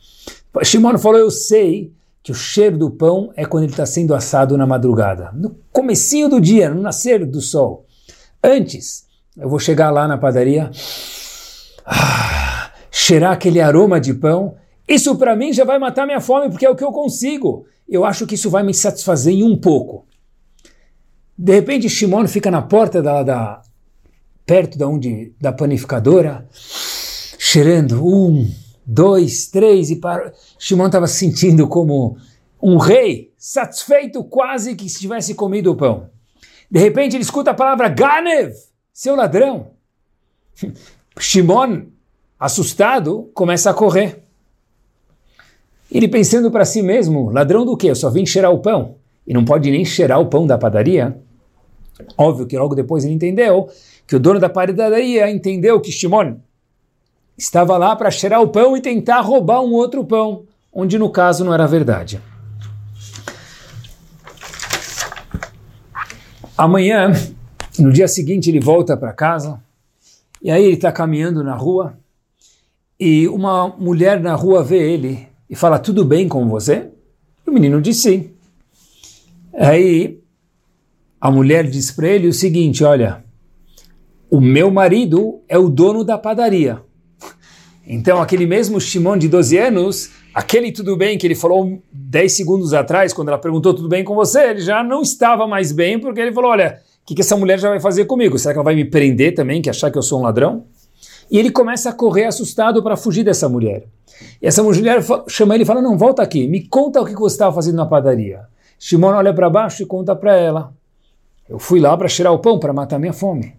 [0.61, 4.55] Shimon falou, eu sei que o cheiro do pão é quando ele está sendo assado
[4.59, 7.83] na madrugada, no comecinho do dia, no nascer do sol.
[8.43, 9.04] Antes,
[9.37, 10.71] eu vou chegar lá na padaria,
[11.85, 14.55] ah, cheirar aquele aroma de pão.
[14.87, 17.65] Isso para mim já vai matar minha fome, porque é o que eu consigo.
[17.87, 20.05] Eu acho que isso vai me satisfazer em um pouco.
[21.37, 23.61] De repente, Shimon fica na porta da, da
[24.45, 26.47] perto da onde da panificadora,
[27.37, 28.49] cheirando um,
[28.85, 30.31] dois, três e para.
[30.57, 32.15] Shimon estava se sentindo como
[32.61, 36.09] um rei, satisfeito quase que se tivesse comido o pão.
[36.71, 38.53] De repente ele escuta a palavra Ganev
[38.95, 39.71] seu ladrão.
[41.19, 41.81] Shimon,
[42.39, 44.23] assustado, começa a correr.
[45.91, 47.89] Ele pensando para si mesmo, ladrão do quê?
[47.89, 48.95] Eu só vim cheirar o pão.
[49.27, 51.19] E não pode nem cheirar o pão da padaria.
[52.17, 53.69] Óbvio que logo depois ele entendeu
[54.07, 56.37] que o dono da padaria entendeu que Shimon
[57.37, 61.43] estava lá para cheirar o pão e tentar roubar um outro pão, onde no caso
[61.43, 62.21] não era verdade.
[66.57, 67.11] Amanhã
[67.79, 69.61] no dia seguinte ele volta para casa
[70.41, 71.97] e aí ele está caminhando na rua
[72.99, 76.89] e uma mulher na rua vê ele e fala: Tudo bem com você?
[77.45, 78.31] E o menino diz sim.
[79.53, 80.19] Aí
[81.19, 83.23] a mulher diz para ele o seguinte: Olha,
[84.29, 86.81] o meu marido é o dono da padaria.
[87.87, 92.73] Então, aquele mesmo Shimon de 12 anos, aquele tudo bem que ele falou 10 segundos
[92.73, 96.19] atrás, quando ela perguntou tudo bem com você, ele já não estava mais bem, porque
[96.19, 98.39] ele falou: Olha, o que, que essa mulher já vai fazer comigo?
[98.39, 100.65] Será que ela vai me prender também, que achar que eu sou um ladrão?
[101.29, 103.85] E ele começa a correr assustado para fugir dessa mulher.
[104.41, 107.35] E essa mulher chama ele e fala: Não, volta aqui, me conta o que você
[107.35, 108.41] estava fazendo na padaria.
[108.79, 110.73] Shimon olha para baixo e conta para ela:
[111.47, 113.53] Eu fui lá para cheirar o pão, para matar minha fome.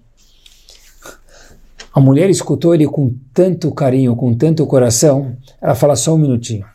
[1.95, 6.67] A mulher escutou ele com tanto carinho, com tanto coração, ela fala só um minutinho.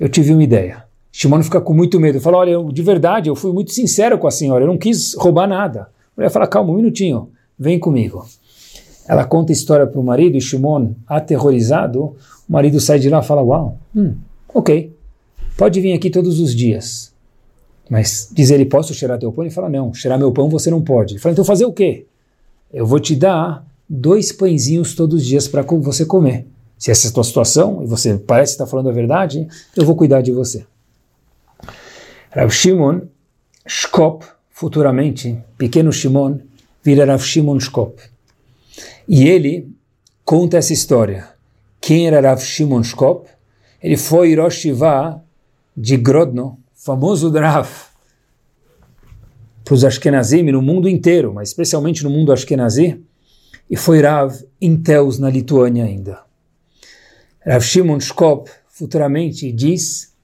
[0.00, 0.85] Eu tive uma ideia.
[1.18, 2.20] Shimon fica com muito medo.
[2.20, 5.14] Fala, olha, eu, de verdade, eu fui muito sincero com a senhora, eu não quis
[5.14, 5.84] roubar nada.
[5.84, 8.26] A mulher fala, calma, um minutinho, vem comigo.
[9.08, 12.14] Ela conta a história para o marido e Shimon, aterrorizado,
[12.46, 14.14] o marido sai de lá e fala, uau, hum,
[14.52, 14.92] ok,
[15.56, 17.14] pode vir aqui todos os dias.
[17.88, 19.42] Mas diz ele, posso cheirar teu pão?
[19.42, 21.14] Ele fala, não, cheirar meu pão você não pode.
[21.14, 22.04] Ele fala, então fazer o quê?
[22.70, 26.46] Eu vou te dar dois pãezinhos todos os dias para você comer.
[26.76, 29.96] Se essa é a tua situação e você parece estar falando a verdade, eu vou
[29.96, 30.66] cuidar de você.
[32.36, 33.08] Rav Shimon
[33.66, 36.38] Shkop, futuramente, pequeno Shimon,
[36.84, 38.02] vira Rav Shimon Shkop.
[39.08, 39.74] E ele
[40.22, 41.30] conta essa história.
[41.80, 43.26] Quem era Rav Shimon Shkop?
[43.82, 44.66] Ele foi Rosh
[45.74, 47.70] de Grodno, famoso Rav,
[49.64, 53.00] para os Ashkenazim no mundo inteiro, mas especialmente no mundo Ashkenazi,
[53.70, 56.20] e foi Rav em Teus, na Lituânia ainda.
[57.46, 60.14] Rav Shimon Shkop, futuramente, diz,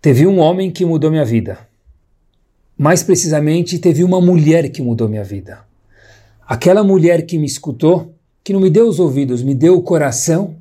[0.00, 1.58] teve um homem que mudou minha vida.
[2.76, 5.60] Mais precisamente, teve uma mulher que mudou minha vida.
[6.46, 10.56] Aquela mulher que me escutou, que não me deu os ouvidos, me deu o coração,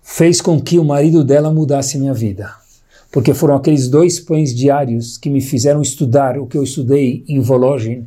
[0.00, 2.54] fez com que o marido dela mudasse minha vida.
[3.10, 7.40] Porque foram aqueles dois pães diários que me fizeram estudar o que eu estudei em
[7.40, 8.06] Vologin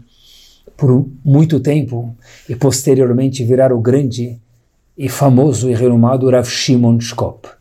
[0.77, 2.15] por muito tempo
[2.47, 4.39] e posteriormente virar o grande
[4.97, 7.58] e famoso e renomado Rav Shimon Shkop.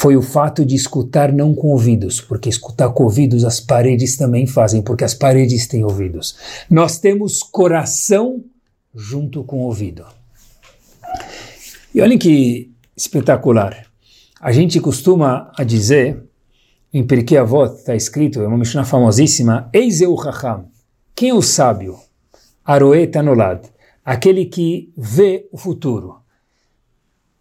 [0.00, 4.46] Foi o fato de escutar não com ouvidos, porque escutar com ouvidos as paredes também
[4.46, 6.36] fazem, porque as paredes têm ouvidos.
[6.70, 8.44] Nós temos coração
[8.94, 10.06] junto com ouvido.
[11.92, 13.88] E olhem que espetacular.
[14.40, 16.22] A gente costuma a dizer,
[16.94, 20.68] em Pirkei Avot está escrito, é uma Mishnah famosíssima, Eis eu Chacham.
[21.12, 21.98] Quem é o sábio?
[22.64, 23.66] Aroe Tanolad,
[24.04, 26.18] aquele que vê o futuro.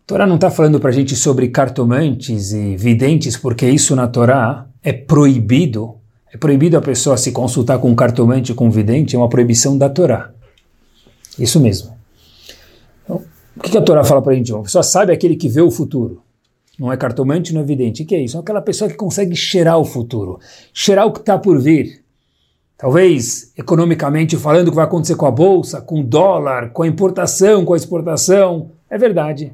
[0.08, 4.66] Torá não está falando para a gente sobre cartomantes e videntes, porque isso na Torá
[4.82, 5.96] é proibido.
[6.34, 9.78] É proibido a pessoa se consultar com um cartomante, com um vidente, é uma proibição
[9.78, 10.32] da Torá.
[11.38, 11.92] Isso mesmo.
[13.04, 13.22] Então,
[13.58, 14.54] o que a Torá fala para a gente?
[14.54, 16.22] Uma pessoa sabe aquele que vê o futuro.
[16.80, 18.04] Não é cartomante, não é vidente.
[18.04, 18.38] O que é isso?
[18.38, 20.40] É aquela pessoa que consegue cheirar o futuro,
[20.74, 22.02] cheirar o que está por vir.
[22.78, 26.88] Talvez economicamente falando, o que vai acontecer com a bolsa, com o dólar, com a
[26.88, 28.72] importação, com a exportação.
[28.90, 29.52] É verdade.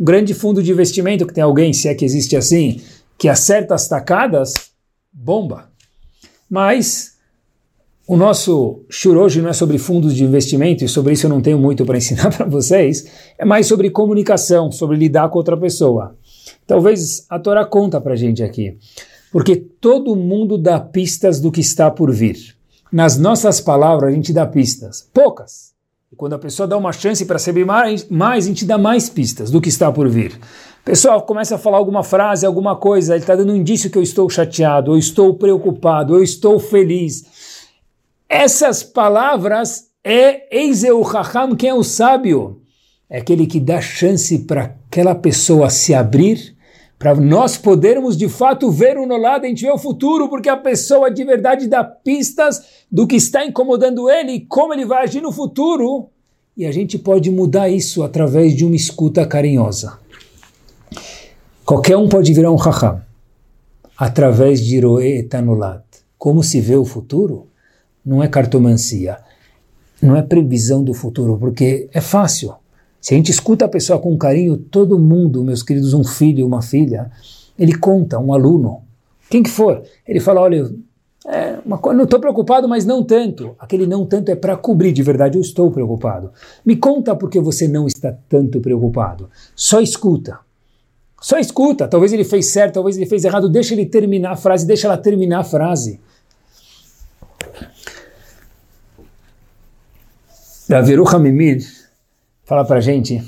[0.00, 2.80] Um grande fundo de investimento que tem alguém, se é que existe assim,
[3.18, 4.52] que acerta as tacadas,
[5.12, 5.70] bomba.
[6.48, 7.16] Mas
[8.06, 11.40] o nosso shur hoje não é sobre fundos de investimento, e sobre isso eu não
[11.40, 13.06] tenho muito para ensinar para vocês,
[13.38, 16.16] é mais sobre comunicação, sobre lidar com outra pessoa.
[16.66, 18.76] Talvez a Torá conta para gente aqui,
[19.32, 22.56] porque todo mundo dá pistas do que está por vir
[22.92, 25.75] nas nossas palavras a gente dá pistas, poucas.
[26.12, 29.08] E quando a pessoa dá uma chance para saber mais, mais, a gente dá mais
[29.08, 30.38] pistas do que está por vir.
[30.84, 34.02] Pessoal, começa a falar alguma frase, alguma coisa, ele está dando um indício que eu
[34.02, 37.24] estou chateado, eu estou preocupado, eu estou feliz.
[38.28, 42.62] Essas palavras é Eiseu Raham, quem é o sábio?
[43.10, 46.55] É aquele que dá chance para aquela pessoa se abrir
[46.98, 50.56] para nós podermos de fato ver o Nolad, a gente vê o futuro, porque a
[50.56, 55.20] pessoa de verdade dá pistas do que está incomodando ele e como ele vai agir
[55.20, 56.08] no futuro.
[56.56, 59.98] E a gente pode mudar isso através de uma escuta carinhosa.
[61.66, 63.02] Qualquer um pode virar um raham
[63.98, 65.82] através de Roe Etanolad.
[66.16, 67.48] Como se vê o futuro?
[68.04, 69.18] Não é cartomancia,
[70.00, 72.54] não é previsão do futuro, porque é fácil.
[73.06, 76.60] Se a gente escuta a pessoa com carinho, todo mundo, meus queridos, um filho, uma
[76.60, 77.08] filha,
[77.56, 78.82] ele conta, um aluno,
[79.30, 80.68] quem que for, ele fala, olha,
[81.24, 83.54] é uma, não estou preocupado, mas não tanto.
[83.60, 86.32] Aquele não tanto é para cobrir, de verdade eu estou preocupado.
[86.64, 89.30] Me conta porque você não está tanto preocupado.
[89.54, 90.40] Só escuta.
[91.20, 91.86] Só escuta.
[91.86, 93.48] Talvez ele fez certo, talvez ele fez errado.
[93.48, 96.00] Deixa ele terminar a frase, deixa ela terminar a frase.
[100.68, 101.75] Raveru Hamimid
[102.46, 103.20] fala para gente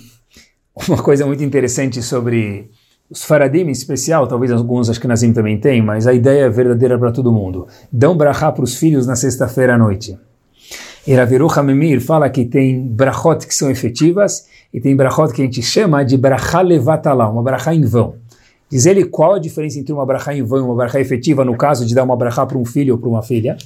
[0.88, 2.70] uma coisa muito interessante sobre
[3.10, 6.48] os faradim em especial, talvez alguns acho que Nazim também tem, mas a ideia é
[6.48, 7.66] verdadeira para todo mundo.
[7.90, 10.16] Dão brachá para os filhos na sexta-feira à noite.
[11.06, 11.48] E Raviru
[12.00, 16.16] fala que tem brachot que são efetivas e tem brachot que a gente chama de
[16.16, 18.16] brachá levatalá, uma brachá em vão.
[18.70, 21.56] Diz ele qual a diferença entre uma brachá em vão e uma brachá efetiva no
[21.56, 23.56] caso de dar uma brachá para um filho ou para uma filha.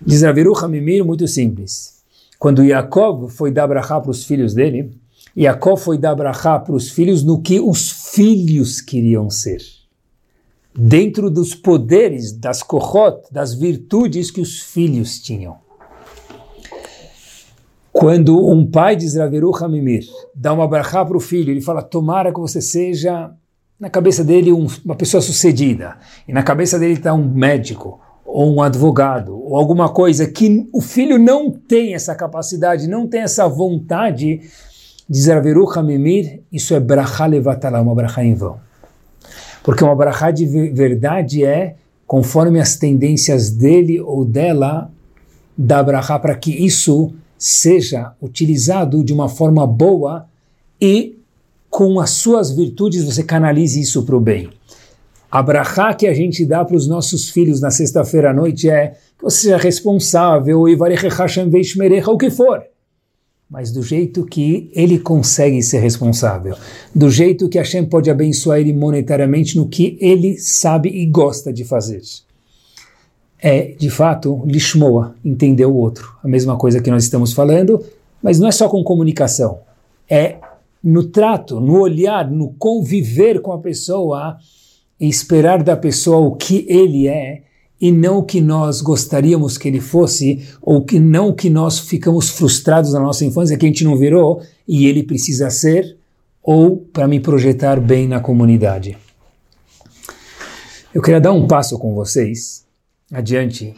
[0.00, 2.03] Diz Raviru Hamemir muito simples.
[2.44, 4.92] Quando Yaakov foi dar brachá para os filhos dele,
[5.34, 9.62] Yaakov foi dar brachá para os filhos no que os filhos queriam ser.
[10.76, 15.56] Dentro dos poderes, das kohot, das virtudes que os filhos tinham.
[17.90, 22.30] Quando um pai de Zraveru Hamimir dá uma brachá para o filho, ele fala, tomara
[22.30, 23.30] que você seja,
[23.80, 25.96] na cabeça dele, um, uma pessoa sucedida,
[26.28, 28.02] e na cabeça dele está um médico,
[28.34, 33.20] ou um advogado, ou alguma coisa que o filho não tem essa capacidade, não tem
[33.20, 34.40] essa vontade
[35.08, 38.58] de Zraveru Hamimir, isso é brachá levatalá, uma brachá em vão.
[39.62, 41.76] Porque uma brachá de verdade é
[42.08, 44.90] conforme as tendências dele ou dela,
[45.56, 50.26] da brachá para que isso seja utilizado de uma forma boa
[50.80, 51.20] e
[51.70, 54.50] com as suas virtudes você canalize isso para o bem.
[55.34, 58.94] A brachá que a gente dá para os nossos filhos na sexta-feira à noite é
[59.18, 60.76] que você seja responsável e
[62.12, 62.62] o que for.
[63.50, 66.56] Mas do jeito que ele consegue ser responsável,
[66.94, 71.64] do jeito que Hashem pode abençoar ele monetariamente no que ele sabe e gosta de
[71.64, 72.00] fazer
[73.42, 76.16] é, de fato, lishmoa, entender o outro.
[76.22, 77.84] A mesma coisa que nós estamos falando,
[78.22, 79.58] mas não é só com comunicação.
[80.08, 80.36] É
[80.80, 84.38] no trato, no olhar, no conviver com a pessoa
[85.00, 87.42] e esperar da pessoa o que ele é
[87.80, 91.78] e não o que nós gostaríamos que ele fosse ou que não o que nós
[91.78, 95.96] ficamos frustrados na nossa infância que a gente não virou e ele precisa ser
[96.42, 98.96] ou para me projetar bem na comunidade.
[100.94, 102.64] Eu queria dar um passo com vocês
[103.12, 103.74] adiante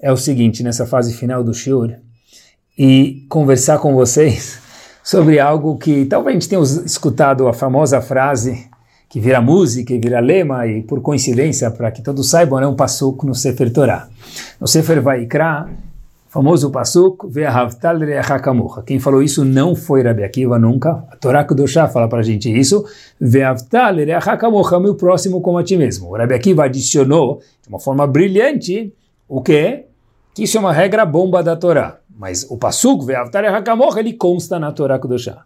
[0.00, 1.94] é o seguinte, nessa fase final do Shur,
[2.76, 4.58] e conversar com vocês
[5.02, 8.68] sobre algo que talvez a gente tenha escutado a famosa frase
[9.14, 12.74] que vira música e vira lema, e por coincidência, para que todos saibam, é um
[12.74, 14.08] passuco no Sefer Torah.
[14.60, 15.68] No Sefer Vaikra,
[16.26, 17.96] famoso passuco, Ve'ahavtal.
[18.84, 21.04] Quem falou isso não foi Rabi Akiva nunca.
[21.12, 22.84] A Torá Kudoshá fala para a gente isso.
[23.20, 26.08] Ve'ahavtal meu próximo como a ti mesmo.
[26.08, 28.92] O Rabi Akiva adicionou, de uma forma brilhante,
[29.28, 29.84] o que?
[30.34, 32.00] Que isso é uma regra bomba da Torá.
[32.18, 33.44] Mas o passuco, Ve'ahavtal
[33.96, 35.44] ele consta na Torá Kudoshá.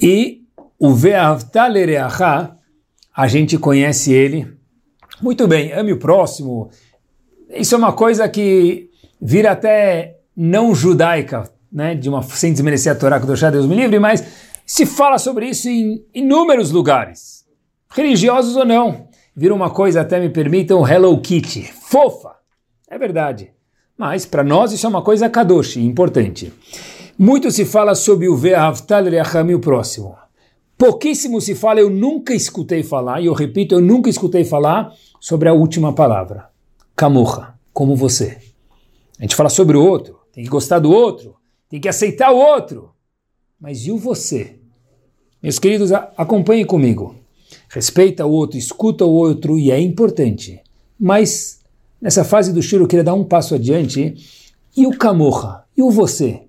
[0.00, 0.47] E
[0.78, 2.56] o Ve'ahavtal re'achá,
[3.14, 4.56] a gente conhece ele
[5.20, 5.72] muito bem.
[5.72, 6.70] Ame o próximo,
[7.50, 12.94] isso é uma coisa que vira até não judaica, né, de uma, sem desmerecer a
[12.94, 14.24] Torá, que Deus me livre, mas
[14.64, 17.44] se fala sobre isso em inúmeros lugares,
[17.90, 19.08] religiosos ou não.
[19.34, 22.36] Vira uma coisa, até me permitam, Hello Kitty, fofa.
[22.90, 23.52] É verdade.
[23.96, 26.52] Mas para nós isso é uma coisa kadosh, importante.
[27.18, 30.16] Muito se fala sobre o Ve'avtal Reachami, o próximo.
[30.78, 35.48] Pouquíssimo se fala, eu nunca escutei falar, e eu repito, eu nunca escutei falar sobre
[35.48, 36.48] a última palavra
[36.98, 38.38] camurra, como você.
[39.20, 41.36] A gente fala sobre o outro, tem que gostar do outro,
[41.68, 42.90] tem que aceitar o outro.
[43.60, 44.58] Mas e o você?
[45.40, 47.14] Meus queridos, acompanhem comigo.
[47.68, 50.60] Respeita o outro, escuta o outro e é importante.
[50.98, 51.60] Mas
[52.00, 54.16] nessa fase do Shiro eu queria dar um passo adiante.
[54.76, 55.66] E o camorra?
[55.76, 56.42] E o você?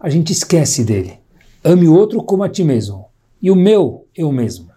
[0.00, 1.20] A gente esquece dele.
[1.62, 3.11] Ame o outro como a ti mesmo.
[3.42, 4.66] E o meu, eu mesmo.
[4.66, 4.70] O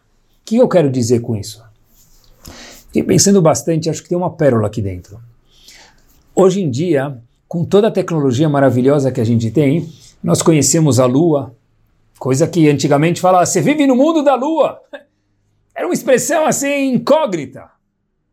[0.44, 1.64] que eu quero dizer com isso?
[2.88, 5.20] Fiquei pensando bastante, acho que tem uma pérola aqui dentro.
[6.34, 7.16] Hoje em dia,
[7.48, 9.88] com toda a tecnologia maravilhosa que a gente tem,
[10.24, 11.56] nós conhecemos a Lua,
[12.18, 14.82] coisa que antigamente falava, você vive no mundo da Lua.
[15.76, 17.70] Era uma expressão assim incógnita.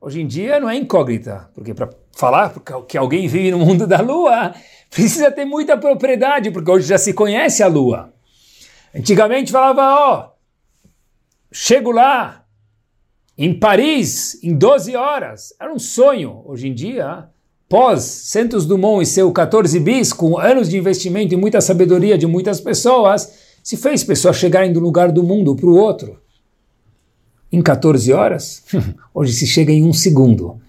[0.00, 2.54] Hoje em dia não é incógnita, porque para falar
[2.88, 4.54] que alguém vive no mundo da Lua,
[4.90, 8.11] precisa ter muita propriedade, porque hoje já se conhece a Lua.
[8.94, 10.32] Antigamente falava, ó, oh,
[11.50, 12.44] chego lá,
[13.36, 15.54] em Paris, em 12 horas.
[15.58, 16.42] Era um sonho.
[16.44, 17.24] Hoje em dia,
[17.68, 22.26] pós Santos Dumont e seu 14 bis, com anos de investimento e muita sabedoria de
[22.26, 23.32] muitas pessoas,
[23.62, 26.20] se fez pessoas chegarem do lugar do mundo para o outro.
[27.50, 28.62] Em 14 horas?
[29.14, 30.60] Hoje se chega em um segundo.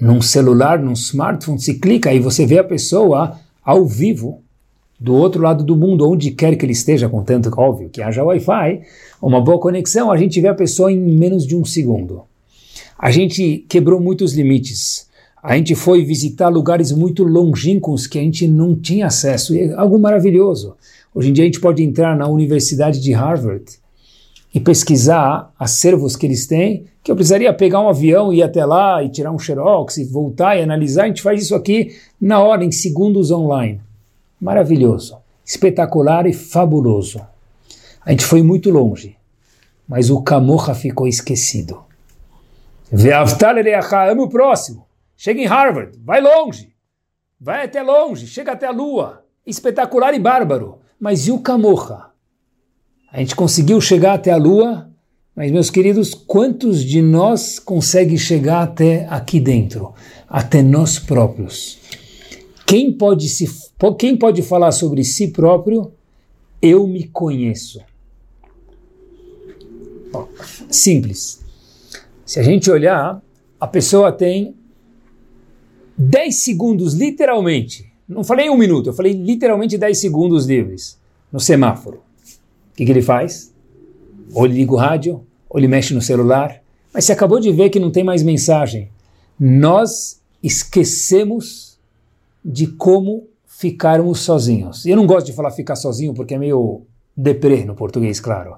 [0.00, 4.42] Num celular, num smartphone, se clica e você vê a pessoa ao vivo
[5.00, 8.82] do outro lado do mundo, onde quer que ele esteja, contanto, óbvio, que haja Wi-Fi,
[9.22, 12.24] uma boa conexão, a gente vê a pessoa em menos de um segundo.
[12.98, 15.08] A gente quebrou muitos limites.
[15.42, 19.54] A gente foi visitar lugares muito longínquos que a gente não tinha acesso.
[19.56, 20.76] E é algo maravilhoso.
[21.14, 23.64] Hoje em dia a gente pode entrar na Universidade de Harvard
[24.54, 29.02] e pesquisar acervos que eles têm, que eu precisaria pegar um avião ir até lá
[29.02, 31.04] e tirar um xerox e voltar e analisar.
[31.04, 33.80] A gente faz isso aqui na hora, em segundos online
[34.40, 37.20] maravilhoso, espetacular e fabuloso.
[38.04, 39.16] A gente foi muito longe,
[39.86, 41.84] mas o Camorra ficou esquecido.
[44.10, 44.86] Ame o próximo.
[45.16, 46.72] Chega em Harvard, vai longe,
[47.38, 49.24] vai até longe, chega até a lua.
[49.46, 50.78] Espetacular e bárbaro.
[50.98, 52.10] Mas e o Camorra?
[53.12, 54.90] A gente conseguiu chegar até a lua,
[55.34, 59.94] mas meus queridos, quantos de nós conseguem chegar até aqui dentro?
[60.28, 61.78] Até nós próprios?
[62.66, 63.46] Quem pode se
[63.96, 65.90] quem pode falar sobre si próprio?
[66.60, 67.80] Eu me conheço.
[70.68, 71.42] Simples.
[72.26, 73.22] Se a gente olhar,
[73.58, 74.54] a pessoa tem
[75.96, 77.90] 10 segundos, literalmente.
[78.06, 80.98] Não falei um minuto, eu falei literalmente 10 segundos livres
[81.32, 82.02] no semáforo.
[82.72, 83.50] O que, que ele faz?
[84.34, 86.62] Ou ele liga o rádio, ou ele mexe no celular.
[86.92, 88.90] Mas você acabou de ver que não tem mais mensagem.
[89.38, 91.78] Nós esquecemos
[92.44, 93.29] de como
[93.60, 94.86] ficarmos sozinhos.
[94.86, 98.56] E eu não gosto de falar ficar sozinho porque é meio deprê no português, claro.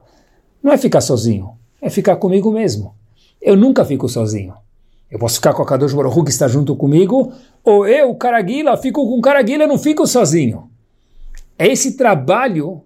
[0.62, 2.94] Não é ficar sozinho, é ficar comigo mesmo.
[3.40, 4.54] Eu nunca fico sozinho.
[5.10, 7.32] Eu posso ficar com a Kadosh Baruch que está junto comigo,
[7.64, 10.70] ou eu, Caraguila, fico com Caraguila, não fico sozinho.
[11.58, 12.82] É esse trabalho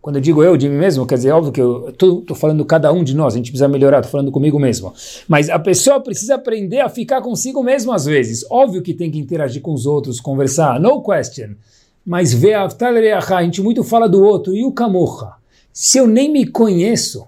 [0.00, 2.90] quando eu digo eu de mim mesmo, quer dizer, óbvio que eu estou falando cada
[2.90, 4.94] um de nós, a gente precisa melhorar, estou falando comigo mesmo.
[5.28, 8.44] Mas a pessoa precisa aprender a ficar consigo mesmo às vezes.
[8.50, 11.50] Óbvio que tem que interagir com os outros, conversar, no question.
[12.04, 15.36] Mas a a gente muito fala do outro, e o camorra.
[15.70, 17.26] Se eu nem me conheço,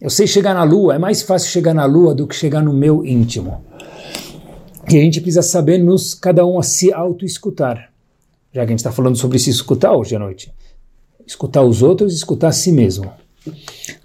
[0.00, 2.72] eu sei chegar na lua, é mais fácil chegar na lua do que chegar no
[2.72, 3.62] meu íntimo.
[4.90, 7.90] E a gente precisa saber nos, cada um a se auto-escutar.
[8.52, 10.50] Já que a gente está falando sobre se escutar hoje à noite
[11.26, 13.10] escutar os outros e escutar a si mesmo.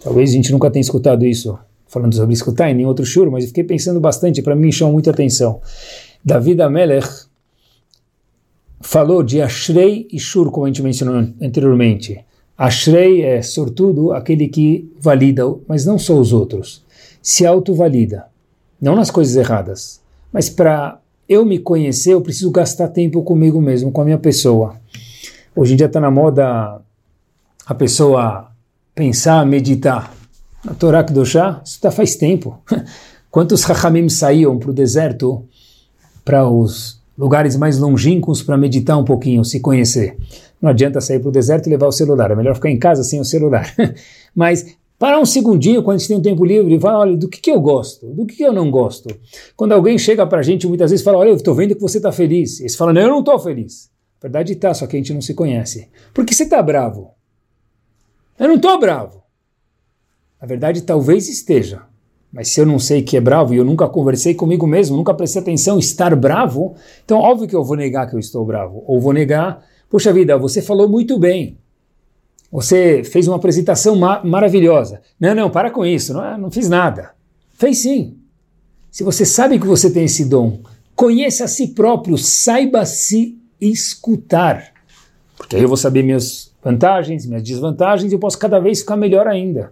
[0.01, 1.57] Talvez a gente nunca tenha escutado isso,
[1.87, 4.93] falando sobre escutar em nenhum outro shur, mas eu fiquei pensando bastante, para mim chamou
[4.93, 5.61] muita atenção.
[6.23, 7.07] David Amelech
[8.81, 12.23] falou de Ashrei e Shur, como a gente mencionou anteriormente.
[12.57, 16.83] Ashrei é, sortudo, aquele que valida, mas não só os outros,
[17.21, 18.25] se autovalida.
[18.81, 20.01] Não nas coisas erradas,
[20.31, 24.75] mas para eu me conhecer, eu preciso gastar tempo comigo mesmo, com a minha pessoa.
[25.55, 26.81] Hoje em dia está na moda
[27.69, 28.47] a pessoa
[28.95, 30.11] pensar, meditar.
[30.65, 32.59] Na Torá Kedoshá, isso está faz tempo.
[33.29, 35.45] Quantos Rahamim saíam para o deserto,
[36.25, 40.17] para os lugares mais longínquos, para meditar um pouquinho, se conhecer?
[40.59, 43.03] Não adianta sair para o deserto e levar o celular, é melhor ficar em casa
[43.03, 43.71] sem o celular.
[44.33, 47.29] Mas parar um segundinho quando a gente tem um tempo livre e falar, olha, do
[47.29, 49.15] que, que eu gosto, do que, que eu não gosto.
[49.55, 51.97] Quando alguém chega para a gente muitas vezes fala, olha, eu estou vendo que você
[51.97, 52.59] está feliz.
[52.61, 53.91] Eles falam, não, eu não estou feliz.
[54.19, 55.87] Verdade está, só que a gente não se conhece.
[56.15, 57.18] Por que você está bravo?
[58.39, 59.21] Eu não estou bravo.
[60.41, 61.81] Na verdade, talvez esteja.
[62.31, 65.13] Mas se eu não sei que é bravo e eu nunca conversei comigo mesmo, nunca
[65.13, 68.83] prestei atenção estar bravo, então óbvio que eu vou negar que eu estou bravo.
[68.87, 71.57] Ou vou negar, poxa vida, você falou muito bem.
[72.51, 75.01] Você fez uma apresentação ma maravilhosa.
[75.19, 77.11] Não, não, para com isso, não, não fiz nada.
[77.53, 78.17] Fez sim.
[78.91, 80.61] Se você sabe que você tem esse dom,
[80.95, 84.73] conheça a si próprio, saiba se escutar.
[85.37, 89.27] Porque aí eu vou saber meus vantagens, minhas desvantagens, eu posso cada vez ficar melhor
[89.27, 89.71] ainda.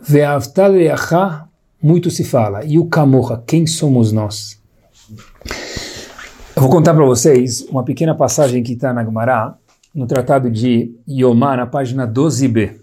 [0.00, 0.72] Ve'avtal
[1.82, 2.64] muito se fala.
[2.64, 4.60] E o Kamoha, quem somos nós?
[6.54, 9.54] Eu vou contar para vocês uma pequena passagem que está na Gemara,
[9.94, 12.76] no tratado de Yomá, na página 12b.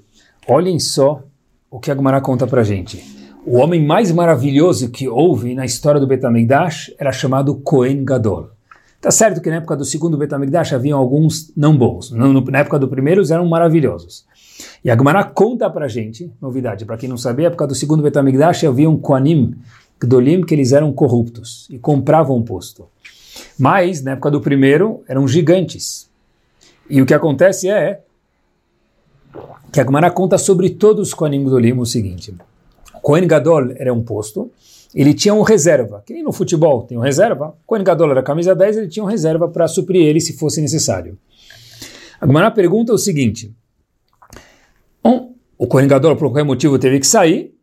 [0.48, 1.24] Olhem só
[1.70, 3.04] o que a Gemara conta para gente.
[3.46, 8.53] O homem mais maravilhoso que houve na história do Betamigdash era chamado Cohen Gadol.
[9.04, 12.10] Tá certo que na época do segundo Betamigdash haviam alguns não bons.
[12.10, 14.26] Na época do primeiro eram maravilhosos.
[14.82, 18.02] E a Gemara conta pra gente, novidade, para quem não sabia, na época do segundo
[18.02, 19.56] Betamigdash haviam Koanim,
[20.00, 22.88] Gdolim, que eles eram corruptos e compravam o posto.
[23.60, 26.10] Mas, na época do primeiro, eram gigantes.
[26.90, 28.00] E o que acontece é
[29.70, 32.34] que a Gemara conta sobre todos os Koanim Gdolim o seguinte.
[33.02, 34.50] Kohen Gadol era um posto,
[34.94, 37.56] ele tinha um reserva, que nem no futebol tem um reserva.
[37.66, 41.18] Quando Gadol era camisa 10, ele tinha um reserva para suprir ele se fosse necessário.
[42.22, 43.54] A Gemara pergunta o seguinte:
[45.04, 47.56] um, o Kohen Gadol, por qualquer motivo, teve que sair,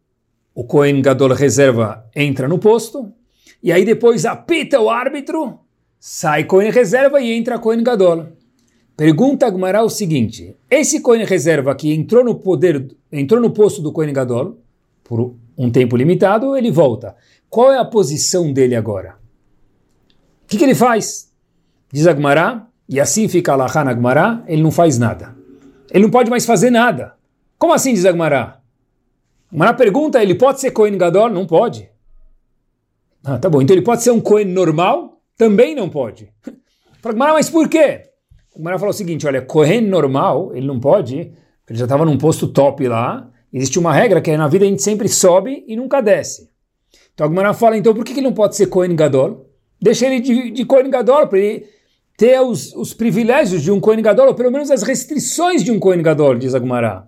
[0.55, 3.13] o Kohen Gadol reserva entra no posto,
[3.63, 5.61] e aí depois apita o árbitro,
[5.99, 8.27] sai Kohen reserva e entra Kohen Gadol.
[8.97, 13.81] Pergunta a Gemara o seguinte: esse Kohen reserva que entrou no poder, entrou no posto
[13.81, 14.59] do Kohen Gadol,
[15.11, 17.17] por um tempo limitado, ele volta.
[17.49, 19.17] Qual é a posição dele agora?
[20.45, 21.33] O que, que ele faz?
[21.93, 25.35] Diz Agmará, e assim fica Allahá na Agmará, ele não faz nada.
[25.91, 27.15] Ele não pode mais fazer nada.
[27.59, 28.61] Como assim, diz Agmará?
[29.51, 31.29] Agmará pergunta, ele pode ser Cohen Gadol?
[31.29, 31.91] Não pode.
[33.25, 35.21] Ah, tá bom, então ele pode ser um Cohen normal?
[35.37, 36.33] Também não pode.
[37.03, 38.03] Agmará, mas por quê?
[38.55, 42.47] Agmará falou o seguinte, olha, Cohen normal, ele não pode, ele já estava num posto
[42.47, 46.01] top lá, Existe uma regra que é na vida a gente sempre sobe e nunca
[46.01, 46.49] desce.
[47.15, 49.47] Então a fala, então por que ele não pode ser Kohen Gadol?
[49.81, 51.67] Deixa ele de, de Kohen Gadol para ele
[52.17, 55.79] ter os, os, privilégios de um Kohen Gadol, ou pelo menos as restrições de um
[55.79, 57.07] Kohen Gadol, diz a Gemara.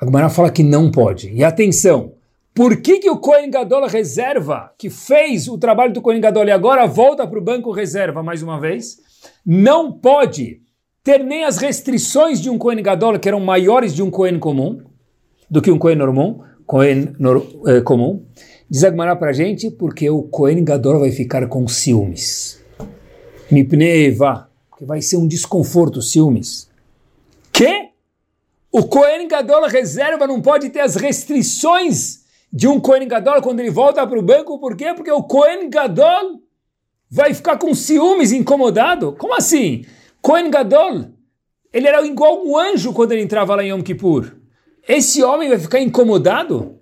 [0.00, 1.30] A fala que não pode.
[1.32, 2.14] E atenção,
[2.52, 6.50] por que, que o Kohen Gadol reserva, que fez o trabalho do Kohen Gadol e
[6.50, 8.98] agora volta para o banco reserva mais uma vez?
[9.44, 10.60] não pode
[11.02, 14.80] ter nem as restrições de um Kohen Gadol, que eram maiores de um Kohen comum,
[15.52, 18.24] do que um Kohen normal, Kohen nor, eh, comum.
[18.70, 22.58] Diz Agmará para a gente, porque o Kohen Gadol vai ficar com ciúmes.
[23.50, 24.48] Mipneva,
[24.78, 26.70] que vai ser um desconforto, ciúmes.
[27.52, 27.90] Que?
[28.72, 33.70] O Kohen Gadol reserva não pode ter as restrições de um Kohen Gadol quando ele
[33.70, 34.94] volta para o banco, por quê?
[34.94, 36.40] Porque o Kohen Gadol
[37.10, 39.12] vai ficar com ciúmes, incomodado.
[39.18, 39.84] Como assim?
[40.22, 41.10] Kohen Gadol,
[41.70, 44.40] ele era igual um anjo quando ele entrava lá em Yom Kippur.
[44.88, 46.76] Esse homem vai ficar incomodado?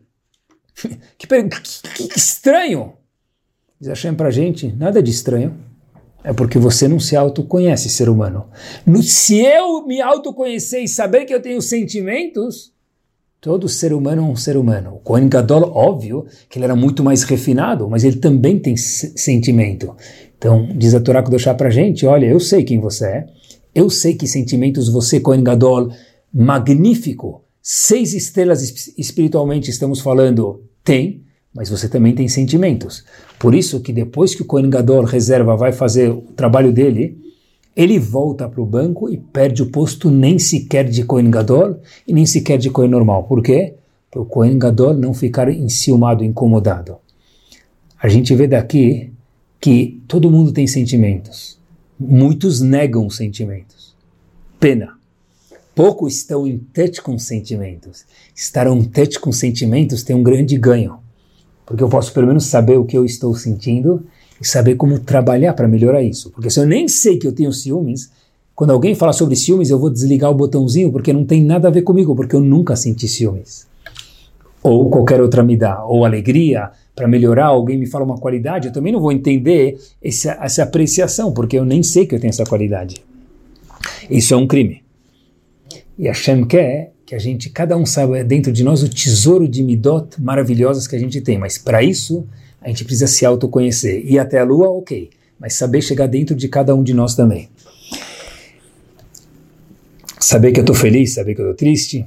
[1.18, 2.94] que, que, que estranho!
[3.80, 5.56] Diz Hashem para gente, nada de estranho.
[6.22, 8.46] É porque você não se autoconhece, ser humano.
[8.84, 12.74] No, se eu me autoconhecer e saber que eu tenho sentimentos,
[13.40, 14.96] todo ser humano é um ser humano.
[14.96, 19.96] O Kohen Gadol, óbvio, que ele era muito mais refinado, mas ele também tem sentimento.
[20.36, 23.26] Então, diz a Torá Kudoshá para gente, olha, eu sei quem você é,
[23.74, 25.90] eu sei que sentimentos você, Kohen Gadol,
[26.32, 31.22] magnífico, seis estrelas espiritualmente estamos falando, tem,
[31.54, 33.04] mas você também tem sentimentos.
[33.38, 34.70] Por isso que depois que o Kohen
[35.06, 37.18] reserva vai fazer o trabalho dele,
[37.76, 41.30] ele volta para o banco e perde o posto nem sequer de Kohen
[42.06, 43.24] e nem sequer de Kohen normal.
[43.24, 43.74] Por quê?
[44.10, 44.58] Para o Kohen
[44.98, 46.96] não ficar enciumado, incomodado.
[48.02, 49.12] A gente vê daqui
[49.60, 51.58] que todo mundo tem sentimentos.
[51.98, 53.94] Muitos negam sentimentos.
[54.58, 54.99] Pena.
[55.80, 58.04] Poucos estão em touch com sentimentos.
[58.36, 60.98] Estar em touch com sentimentos tem um grande ganho.
[61.64, 64.04] Porque eu posso pelo menos saber o que eu estou sentindo
[64.38, 66.30] e saber como trabalhar para melhorar isso.
[66.32, 68.10] Porque se eu nem sei que eu tenho ciúmes,
[68.54, 71.70] quando alguém fala sobre ciúmes, eu vou desligar o botãozinho porque não tem nada a
[71.70, 73.66] ver comigo, porque eu nunca senti ciúmes.
[74.62, 78.72] Ou qualquer outra me dá, ou alegria, para melhorar, alguém me fala uma qualidade, eu
[78.74, 82.44] também não vou entender essa, essa apreciação, porque eu nem sei que eu tenho essa
[82.44, 83.02] qualidade.
[84.10, 84.82] Isso é um crime.
[86.00, 89.62] E Hashem quer que a gente, cada um saiba dentro de nós o tesouro de
[89.62, 92.26] midot maravilhosas que a gente tem, mas para isso
[92.58, 94.02] a gente precisa se autoconhecer.
[94.10, 97.50] Ir até a lua, ok, mas saber chegar dentro de cada um de nós também.
[100.18, 102.06] Saber que eu estou feliz, saber que eu estou triste,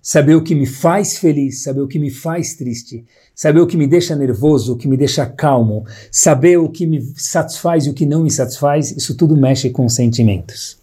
[0.00, 3.76] saber o que me faz feliz, saber o que me faz triste, saber o que
[3.76, 7.94] me deixa nervoso, o que me deixa calmo, saber o que me satisfaz e o
[7.94, 10.80] que não me satisfaz, isso tudo mexe com sentimentos.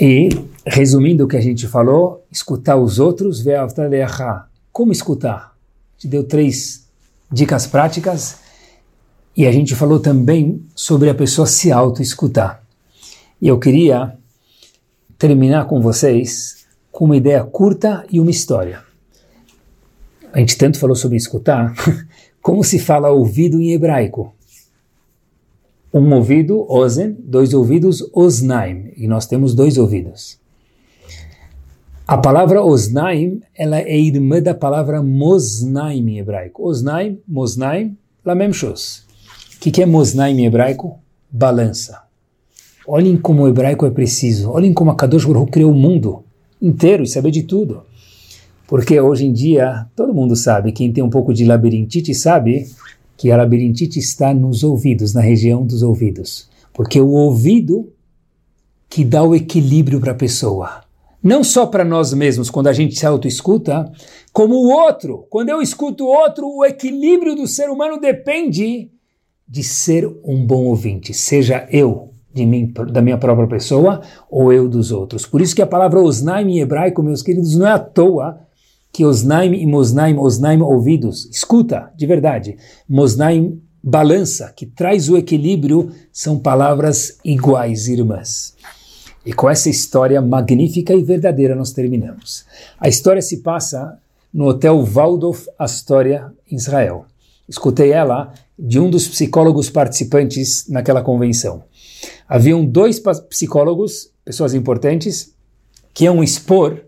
[0.00, 0.30] E,
[0.66, 5.56] resumindo o que a gente falou, escutar os outros, ver a Como escutar?
[5.98, 6.86] Te deu três
[7.30, 8.38] dicas práticas
[9.36, 12.62] e a gente falou também sobre a pessoa se auto-escutar.
[13.40, 14.16] E eu queria
[15.16, 18.82] terminar com vocês com uma ideia curta e uma história.
[20.32, 21.74] A gente tanto falou sobre escutar,
[22.40, 24.34] como se fala ouvido em hebraico?
[25.92, 30.39] Um ouvido, ozen, dois ouvidos, osnaim, e nós temos dois ouvidos.
[32.10, 36.68] A palavra osnaim, ela é irmã da palavra mosnaim em hebraico.
[36.68, 38.50] Osnaim, mosnaim, la même.
[38.50, 38.74] O
[39.60, 40.98] que, que é mosnaim em hebraico?
[41.30, 42.02] Balança.
[42.84, 44.50] Olhem como o hebraico é preciso.
[44.50, 46.24] Olhem como a Kadosh Baruch criou o mundo
[46.60, 47.84] inteiro e saber de tudo.
[48.66, 52.68] Porque hoje em dia, todo mundo sabe, quem tem um pouco de labirintite sabe
[53.16, 56.50] que a labirintite está nos ouvidos, na região dos ouvidos.
[56.72, 57.92] Porque o ouvido
[58.88, 60.89] que dá o equilíbrio para a pessoa.
[61.22, 63.90] Não só para nós mesmos, quando a gente se autoescuta,
[64.32, 65.26] como o outro.
[65.28, 68.90] Quando eu escuto o outro, o equilíbrio do ser humano depende
[69.46, 74.00] de ser um bom ouvinte, seja eu mim, da minha própria pessoa
[74.30, 75.26] ou eu dos outros.
[75.26, 78.40] Por isso que a palavra osnaim em hebraico, meus queridos, não é à toa
[78.92, 82.56] que osnaim e mosnaim, osnaim ouvidos, escuta, de verdade,
[82.88, 88.54] mosnaim balança, que traz o equilíbrio, são palavras iguais, irmãs.
[89.24, 92.44] E com essa história magnífica e verdadeira nós terminamos.
[92.78, 93.98] A história se passa
[94.32, 97.04] no Hotel Waldorf Astoria, Israel.
[97.48, 101.64] Escutei ela de um dos psicólogos participantes naquela convenção.
[102.28, 105.34] Haviam dois psicólogos, pessoas importantes,
[105.92, 106.84] que iam expor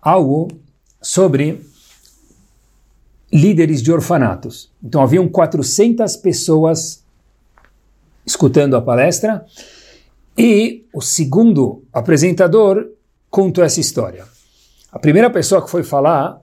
[0.00, 0.48] algo
[1.00, 1.64] sobre
[3.32, 4.70] líderes de orfanatos.
[4.82, 7.02] Então haviam 400 pessoas
[8.24, 9.44] escutando a palestra
[10.38, 12.88] e o segundo apresentador
[13.28, 14.24] contou essa história.
[14.92, 16.40] A primeira pessoa que foi falar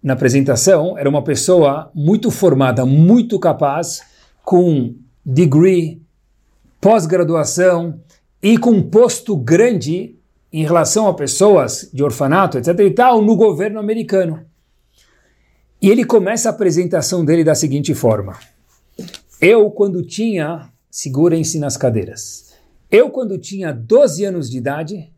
[0.00, 4.02] na apresentação era uma pessoa muito formada, muito capaz,
[4.44, 4.94] com
[5.26, 6.00] degree
[6.80, 7.98] pós-graduação
[8.40, 10.14] e com um posto grande
[10.52, 12.78] em relação a pessoas de orfanato, etc.
[12.78, 14.44] e tal, no governo americano.
[15.82, 18.38] E ele começa a apresentação dele da seguinte forma:
[19.40, 22.43] Eu, quando tinha segurem-se nas cadeiras.
[22.94, 25.12] Eu, quando tinha 12 anos de idade,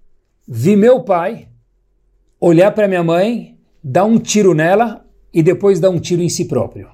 [0.49, 1.47] vi meu pai
[2.41, 6.47] olhar para minha mãe, dar um tiro nela e depois dar um tiro em si
[6.47, 6.89] próprio.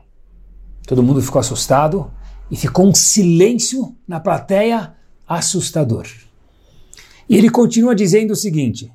[0.85, 2.11] Todo mundo ficou assustado
[2.51, 6.09] e ficou um silêncio na plateia assustador.
[7.29, 8.93] E ele continua dizendo o seguinte: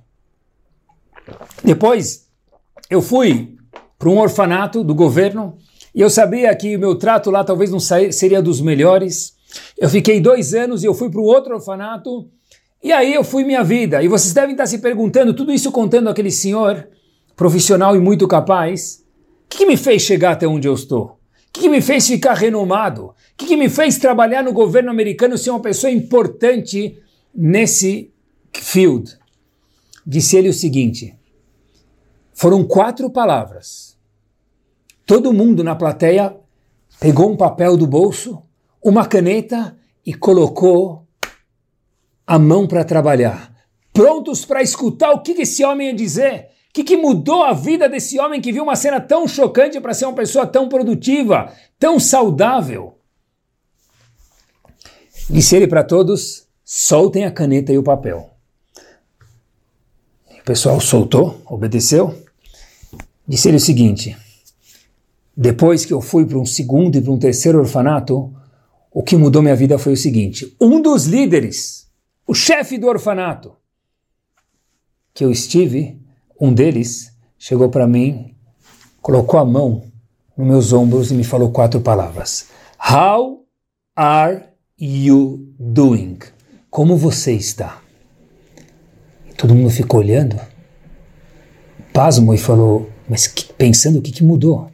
[1.63, 2.27] depois
[2.89, 3.55] eu fui
[3.97, 5.57] para um orfanato do governo
[5.95, 9.36] e eu sabia que o meu trato lá talvez não seria dos melhores.
[9.77, 12.29] Eu fiquei dois anos e eu fui para um outro orfanato
[12.83, 14.01] e aí eu fui minha vida.
[14.03, 16.87] E vocês devem estar se perguntando, tudo isso contando aquele senhor
[17.35, 19.03] profissional e muito capaz,
[19.45, 21.05] o que, que, me fez chegar até onde eu estou?
[21.05, 21.17] O
[21.53, 23.05] que, que me fez ficar renomado?
[23.05, 26.97] O que, que me fez trabalhar no governo americano ser uma pessoa importante
[27.33, 28.11] nesse
[28.53, 29.17] field?
[30.05, 31.15] Disse ele o seguinte:
[32.33, 33.97] foram quatro palavras.
[35.05, 36.35] Todo mundo na plateia
[36.99, 38.43] pegou um papel do bolso,
[38.83, 41.05] uma caneta e colocou
[42.25, 43.53] a mão para trabalhar,
[43.93, 46.49] prontos para escutar o que esse homem ia dizer.
[46.69, 49.93] O que, que mudou a vida desse homem que viu uma cena tão chocante para
[49.93, 52.99] ser uma pessoa tão produtiva, tão saudável?
[55.29, 58.29] Disse ele para todos: soltem a caneta e o papel.
[60.29, 62.15] O pessoal soltou, obedeceu.
[63.27, 64.15] Disse ele o seguinte:
[65.35, 68.33] depois que eu fui para um segundo e para um terceiro orfanato,
[68.97, 71.87] o que mudou minha vida foi o seguinte: um dos líderes,
[72.25, 73.55] o chefe do orfanato,
[75.13, 76.01] que eu estive,
[76.41, 78.33] um deles chegou para mim,
[78.99, 79.83] colocou a mão
[80.35, 82.47] nos meus ombros e me falou quatro palavras:
[82.91, 83.45] How
[83.95, 84.45] are
[84.79, 86.17] you doing?
[86.67, 87.79] Como você está?
[89.37, 90.41] Todo mundo ficou olhando,
[91.93, 94.71] pasmo e falou: Mas que, pensando o que, que mudou?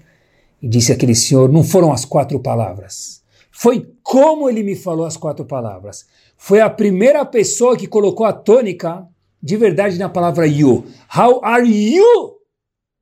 [0.61, 3.21] E disse aquele senhor: Não foram as quatro palavras.
[3.51, 6.05] Foi como ele me falou as quatro palavras.
[6.37, 9.07] Foi a primeira pessoa que colocou a tônica
[9.41, 10.83] de verdade na palavra you.
[11.15, 12.33] How are you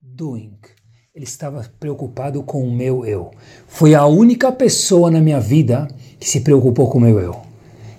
[0.02, 0.54] doing?
[1.14, 3.32] Ele estava preocupado com o meu eu.
[3.68, 5.88] Foi a única pessoa na minha vida
[6.20, 7.36] que se preocupou com o meu eu.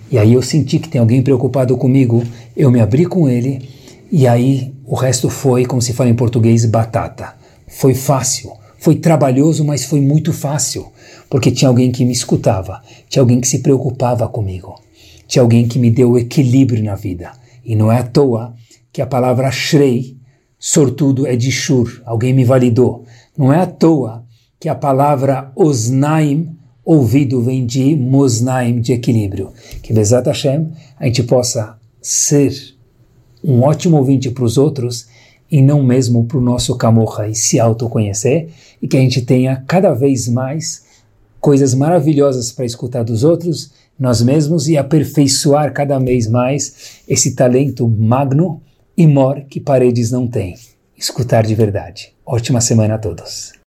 [0.09, 2.23] E aí eu senti que tem alguém preocupado comigo,
[2.55, 3.67] eu me abri com ele,
[4.11, 7.35] e aí o resto foi, como se fala em português, batata.
[7.67, 10.91] Foi fácil, foi trabalhoso, mas foi muito fácil,
[11.33, 12.79] porque tinha alguém que me escutava,
[13.09, 14.79] tinha alguém que se preocupava comigo,
[15.27, 17.31] tinha alguém que me deu equilíbrio na vida.
[17.65, 18.53] E não é à toa
[18.91, 20.15] que a palavra Shrei,
[20.59, 23.03] sortudo, é de Shur, alguém me validou.
[23.35, 24.23] Não é à toa
[24.59, 26.55] que a palavra Osnaim,
[26.85, 29.53] ouvido, vem de Mosnaim, de equilíbrio.
[29.81, 30.69] Que Bezat Hashem,
[30.99, 32.53] a gente possa ser
[33.43, 35.07] um ótimo ouvinte para os outros
[35.49, 39.63] e não mesmo para o nosso camorra e se autoconhecer, e que a gente tenha
[39.67, 40.82] cada vez mais
[41.43, 47.85] coisas maravilhosas para escutar dos outros nós mesmos e aperfeiçoar cada vez mais esse talento
[47.85, 48.61] magno
[48.95, 50.55] e mor que paredes não têm.
[50.97, 52.13] Escutar de verdade.
[52.25, 53.53] Ótima semana a todos.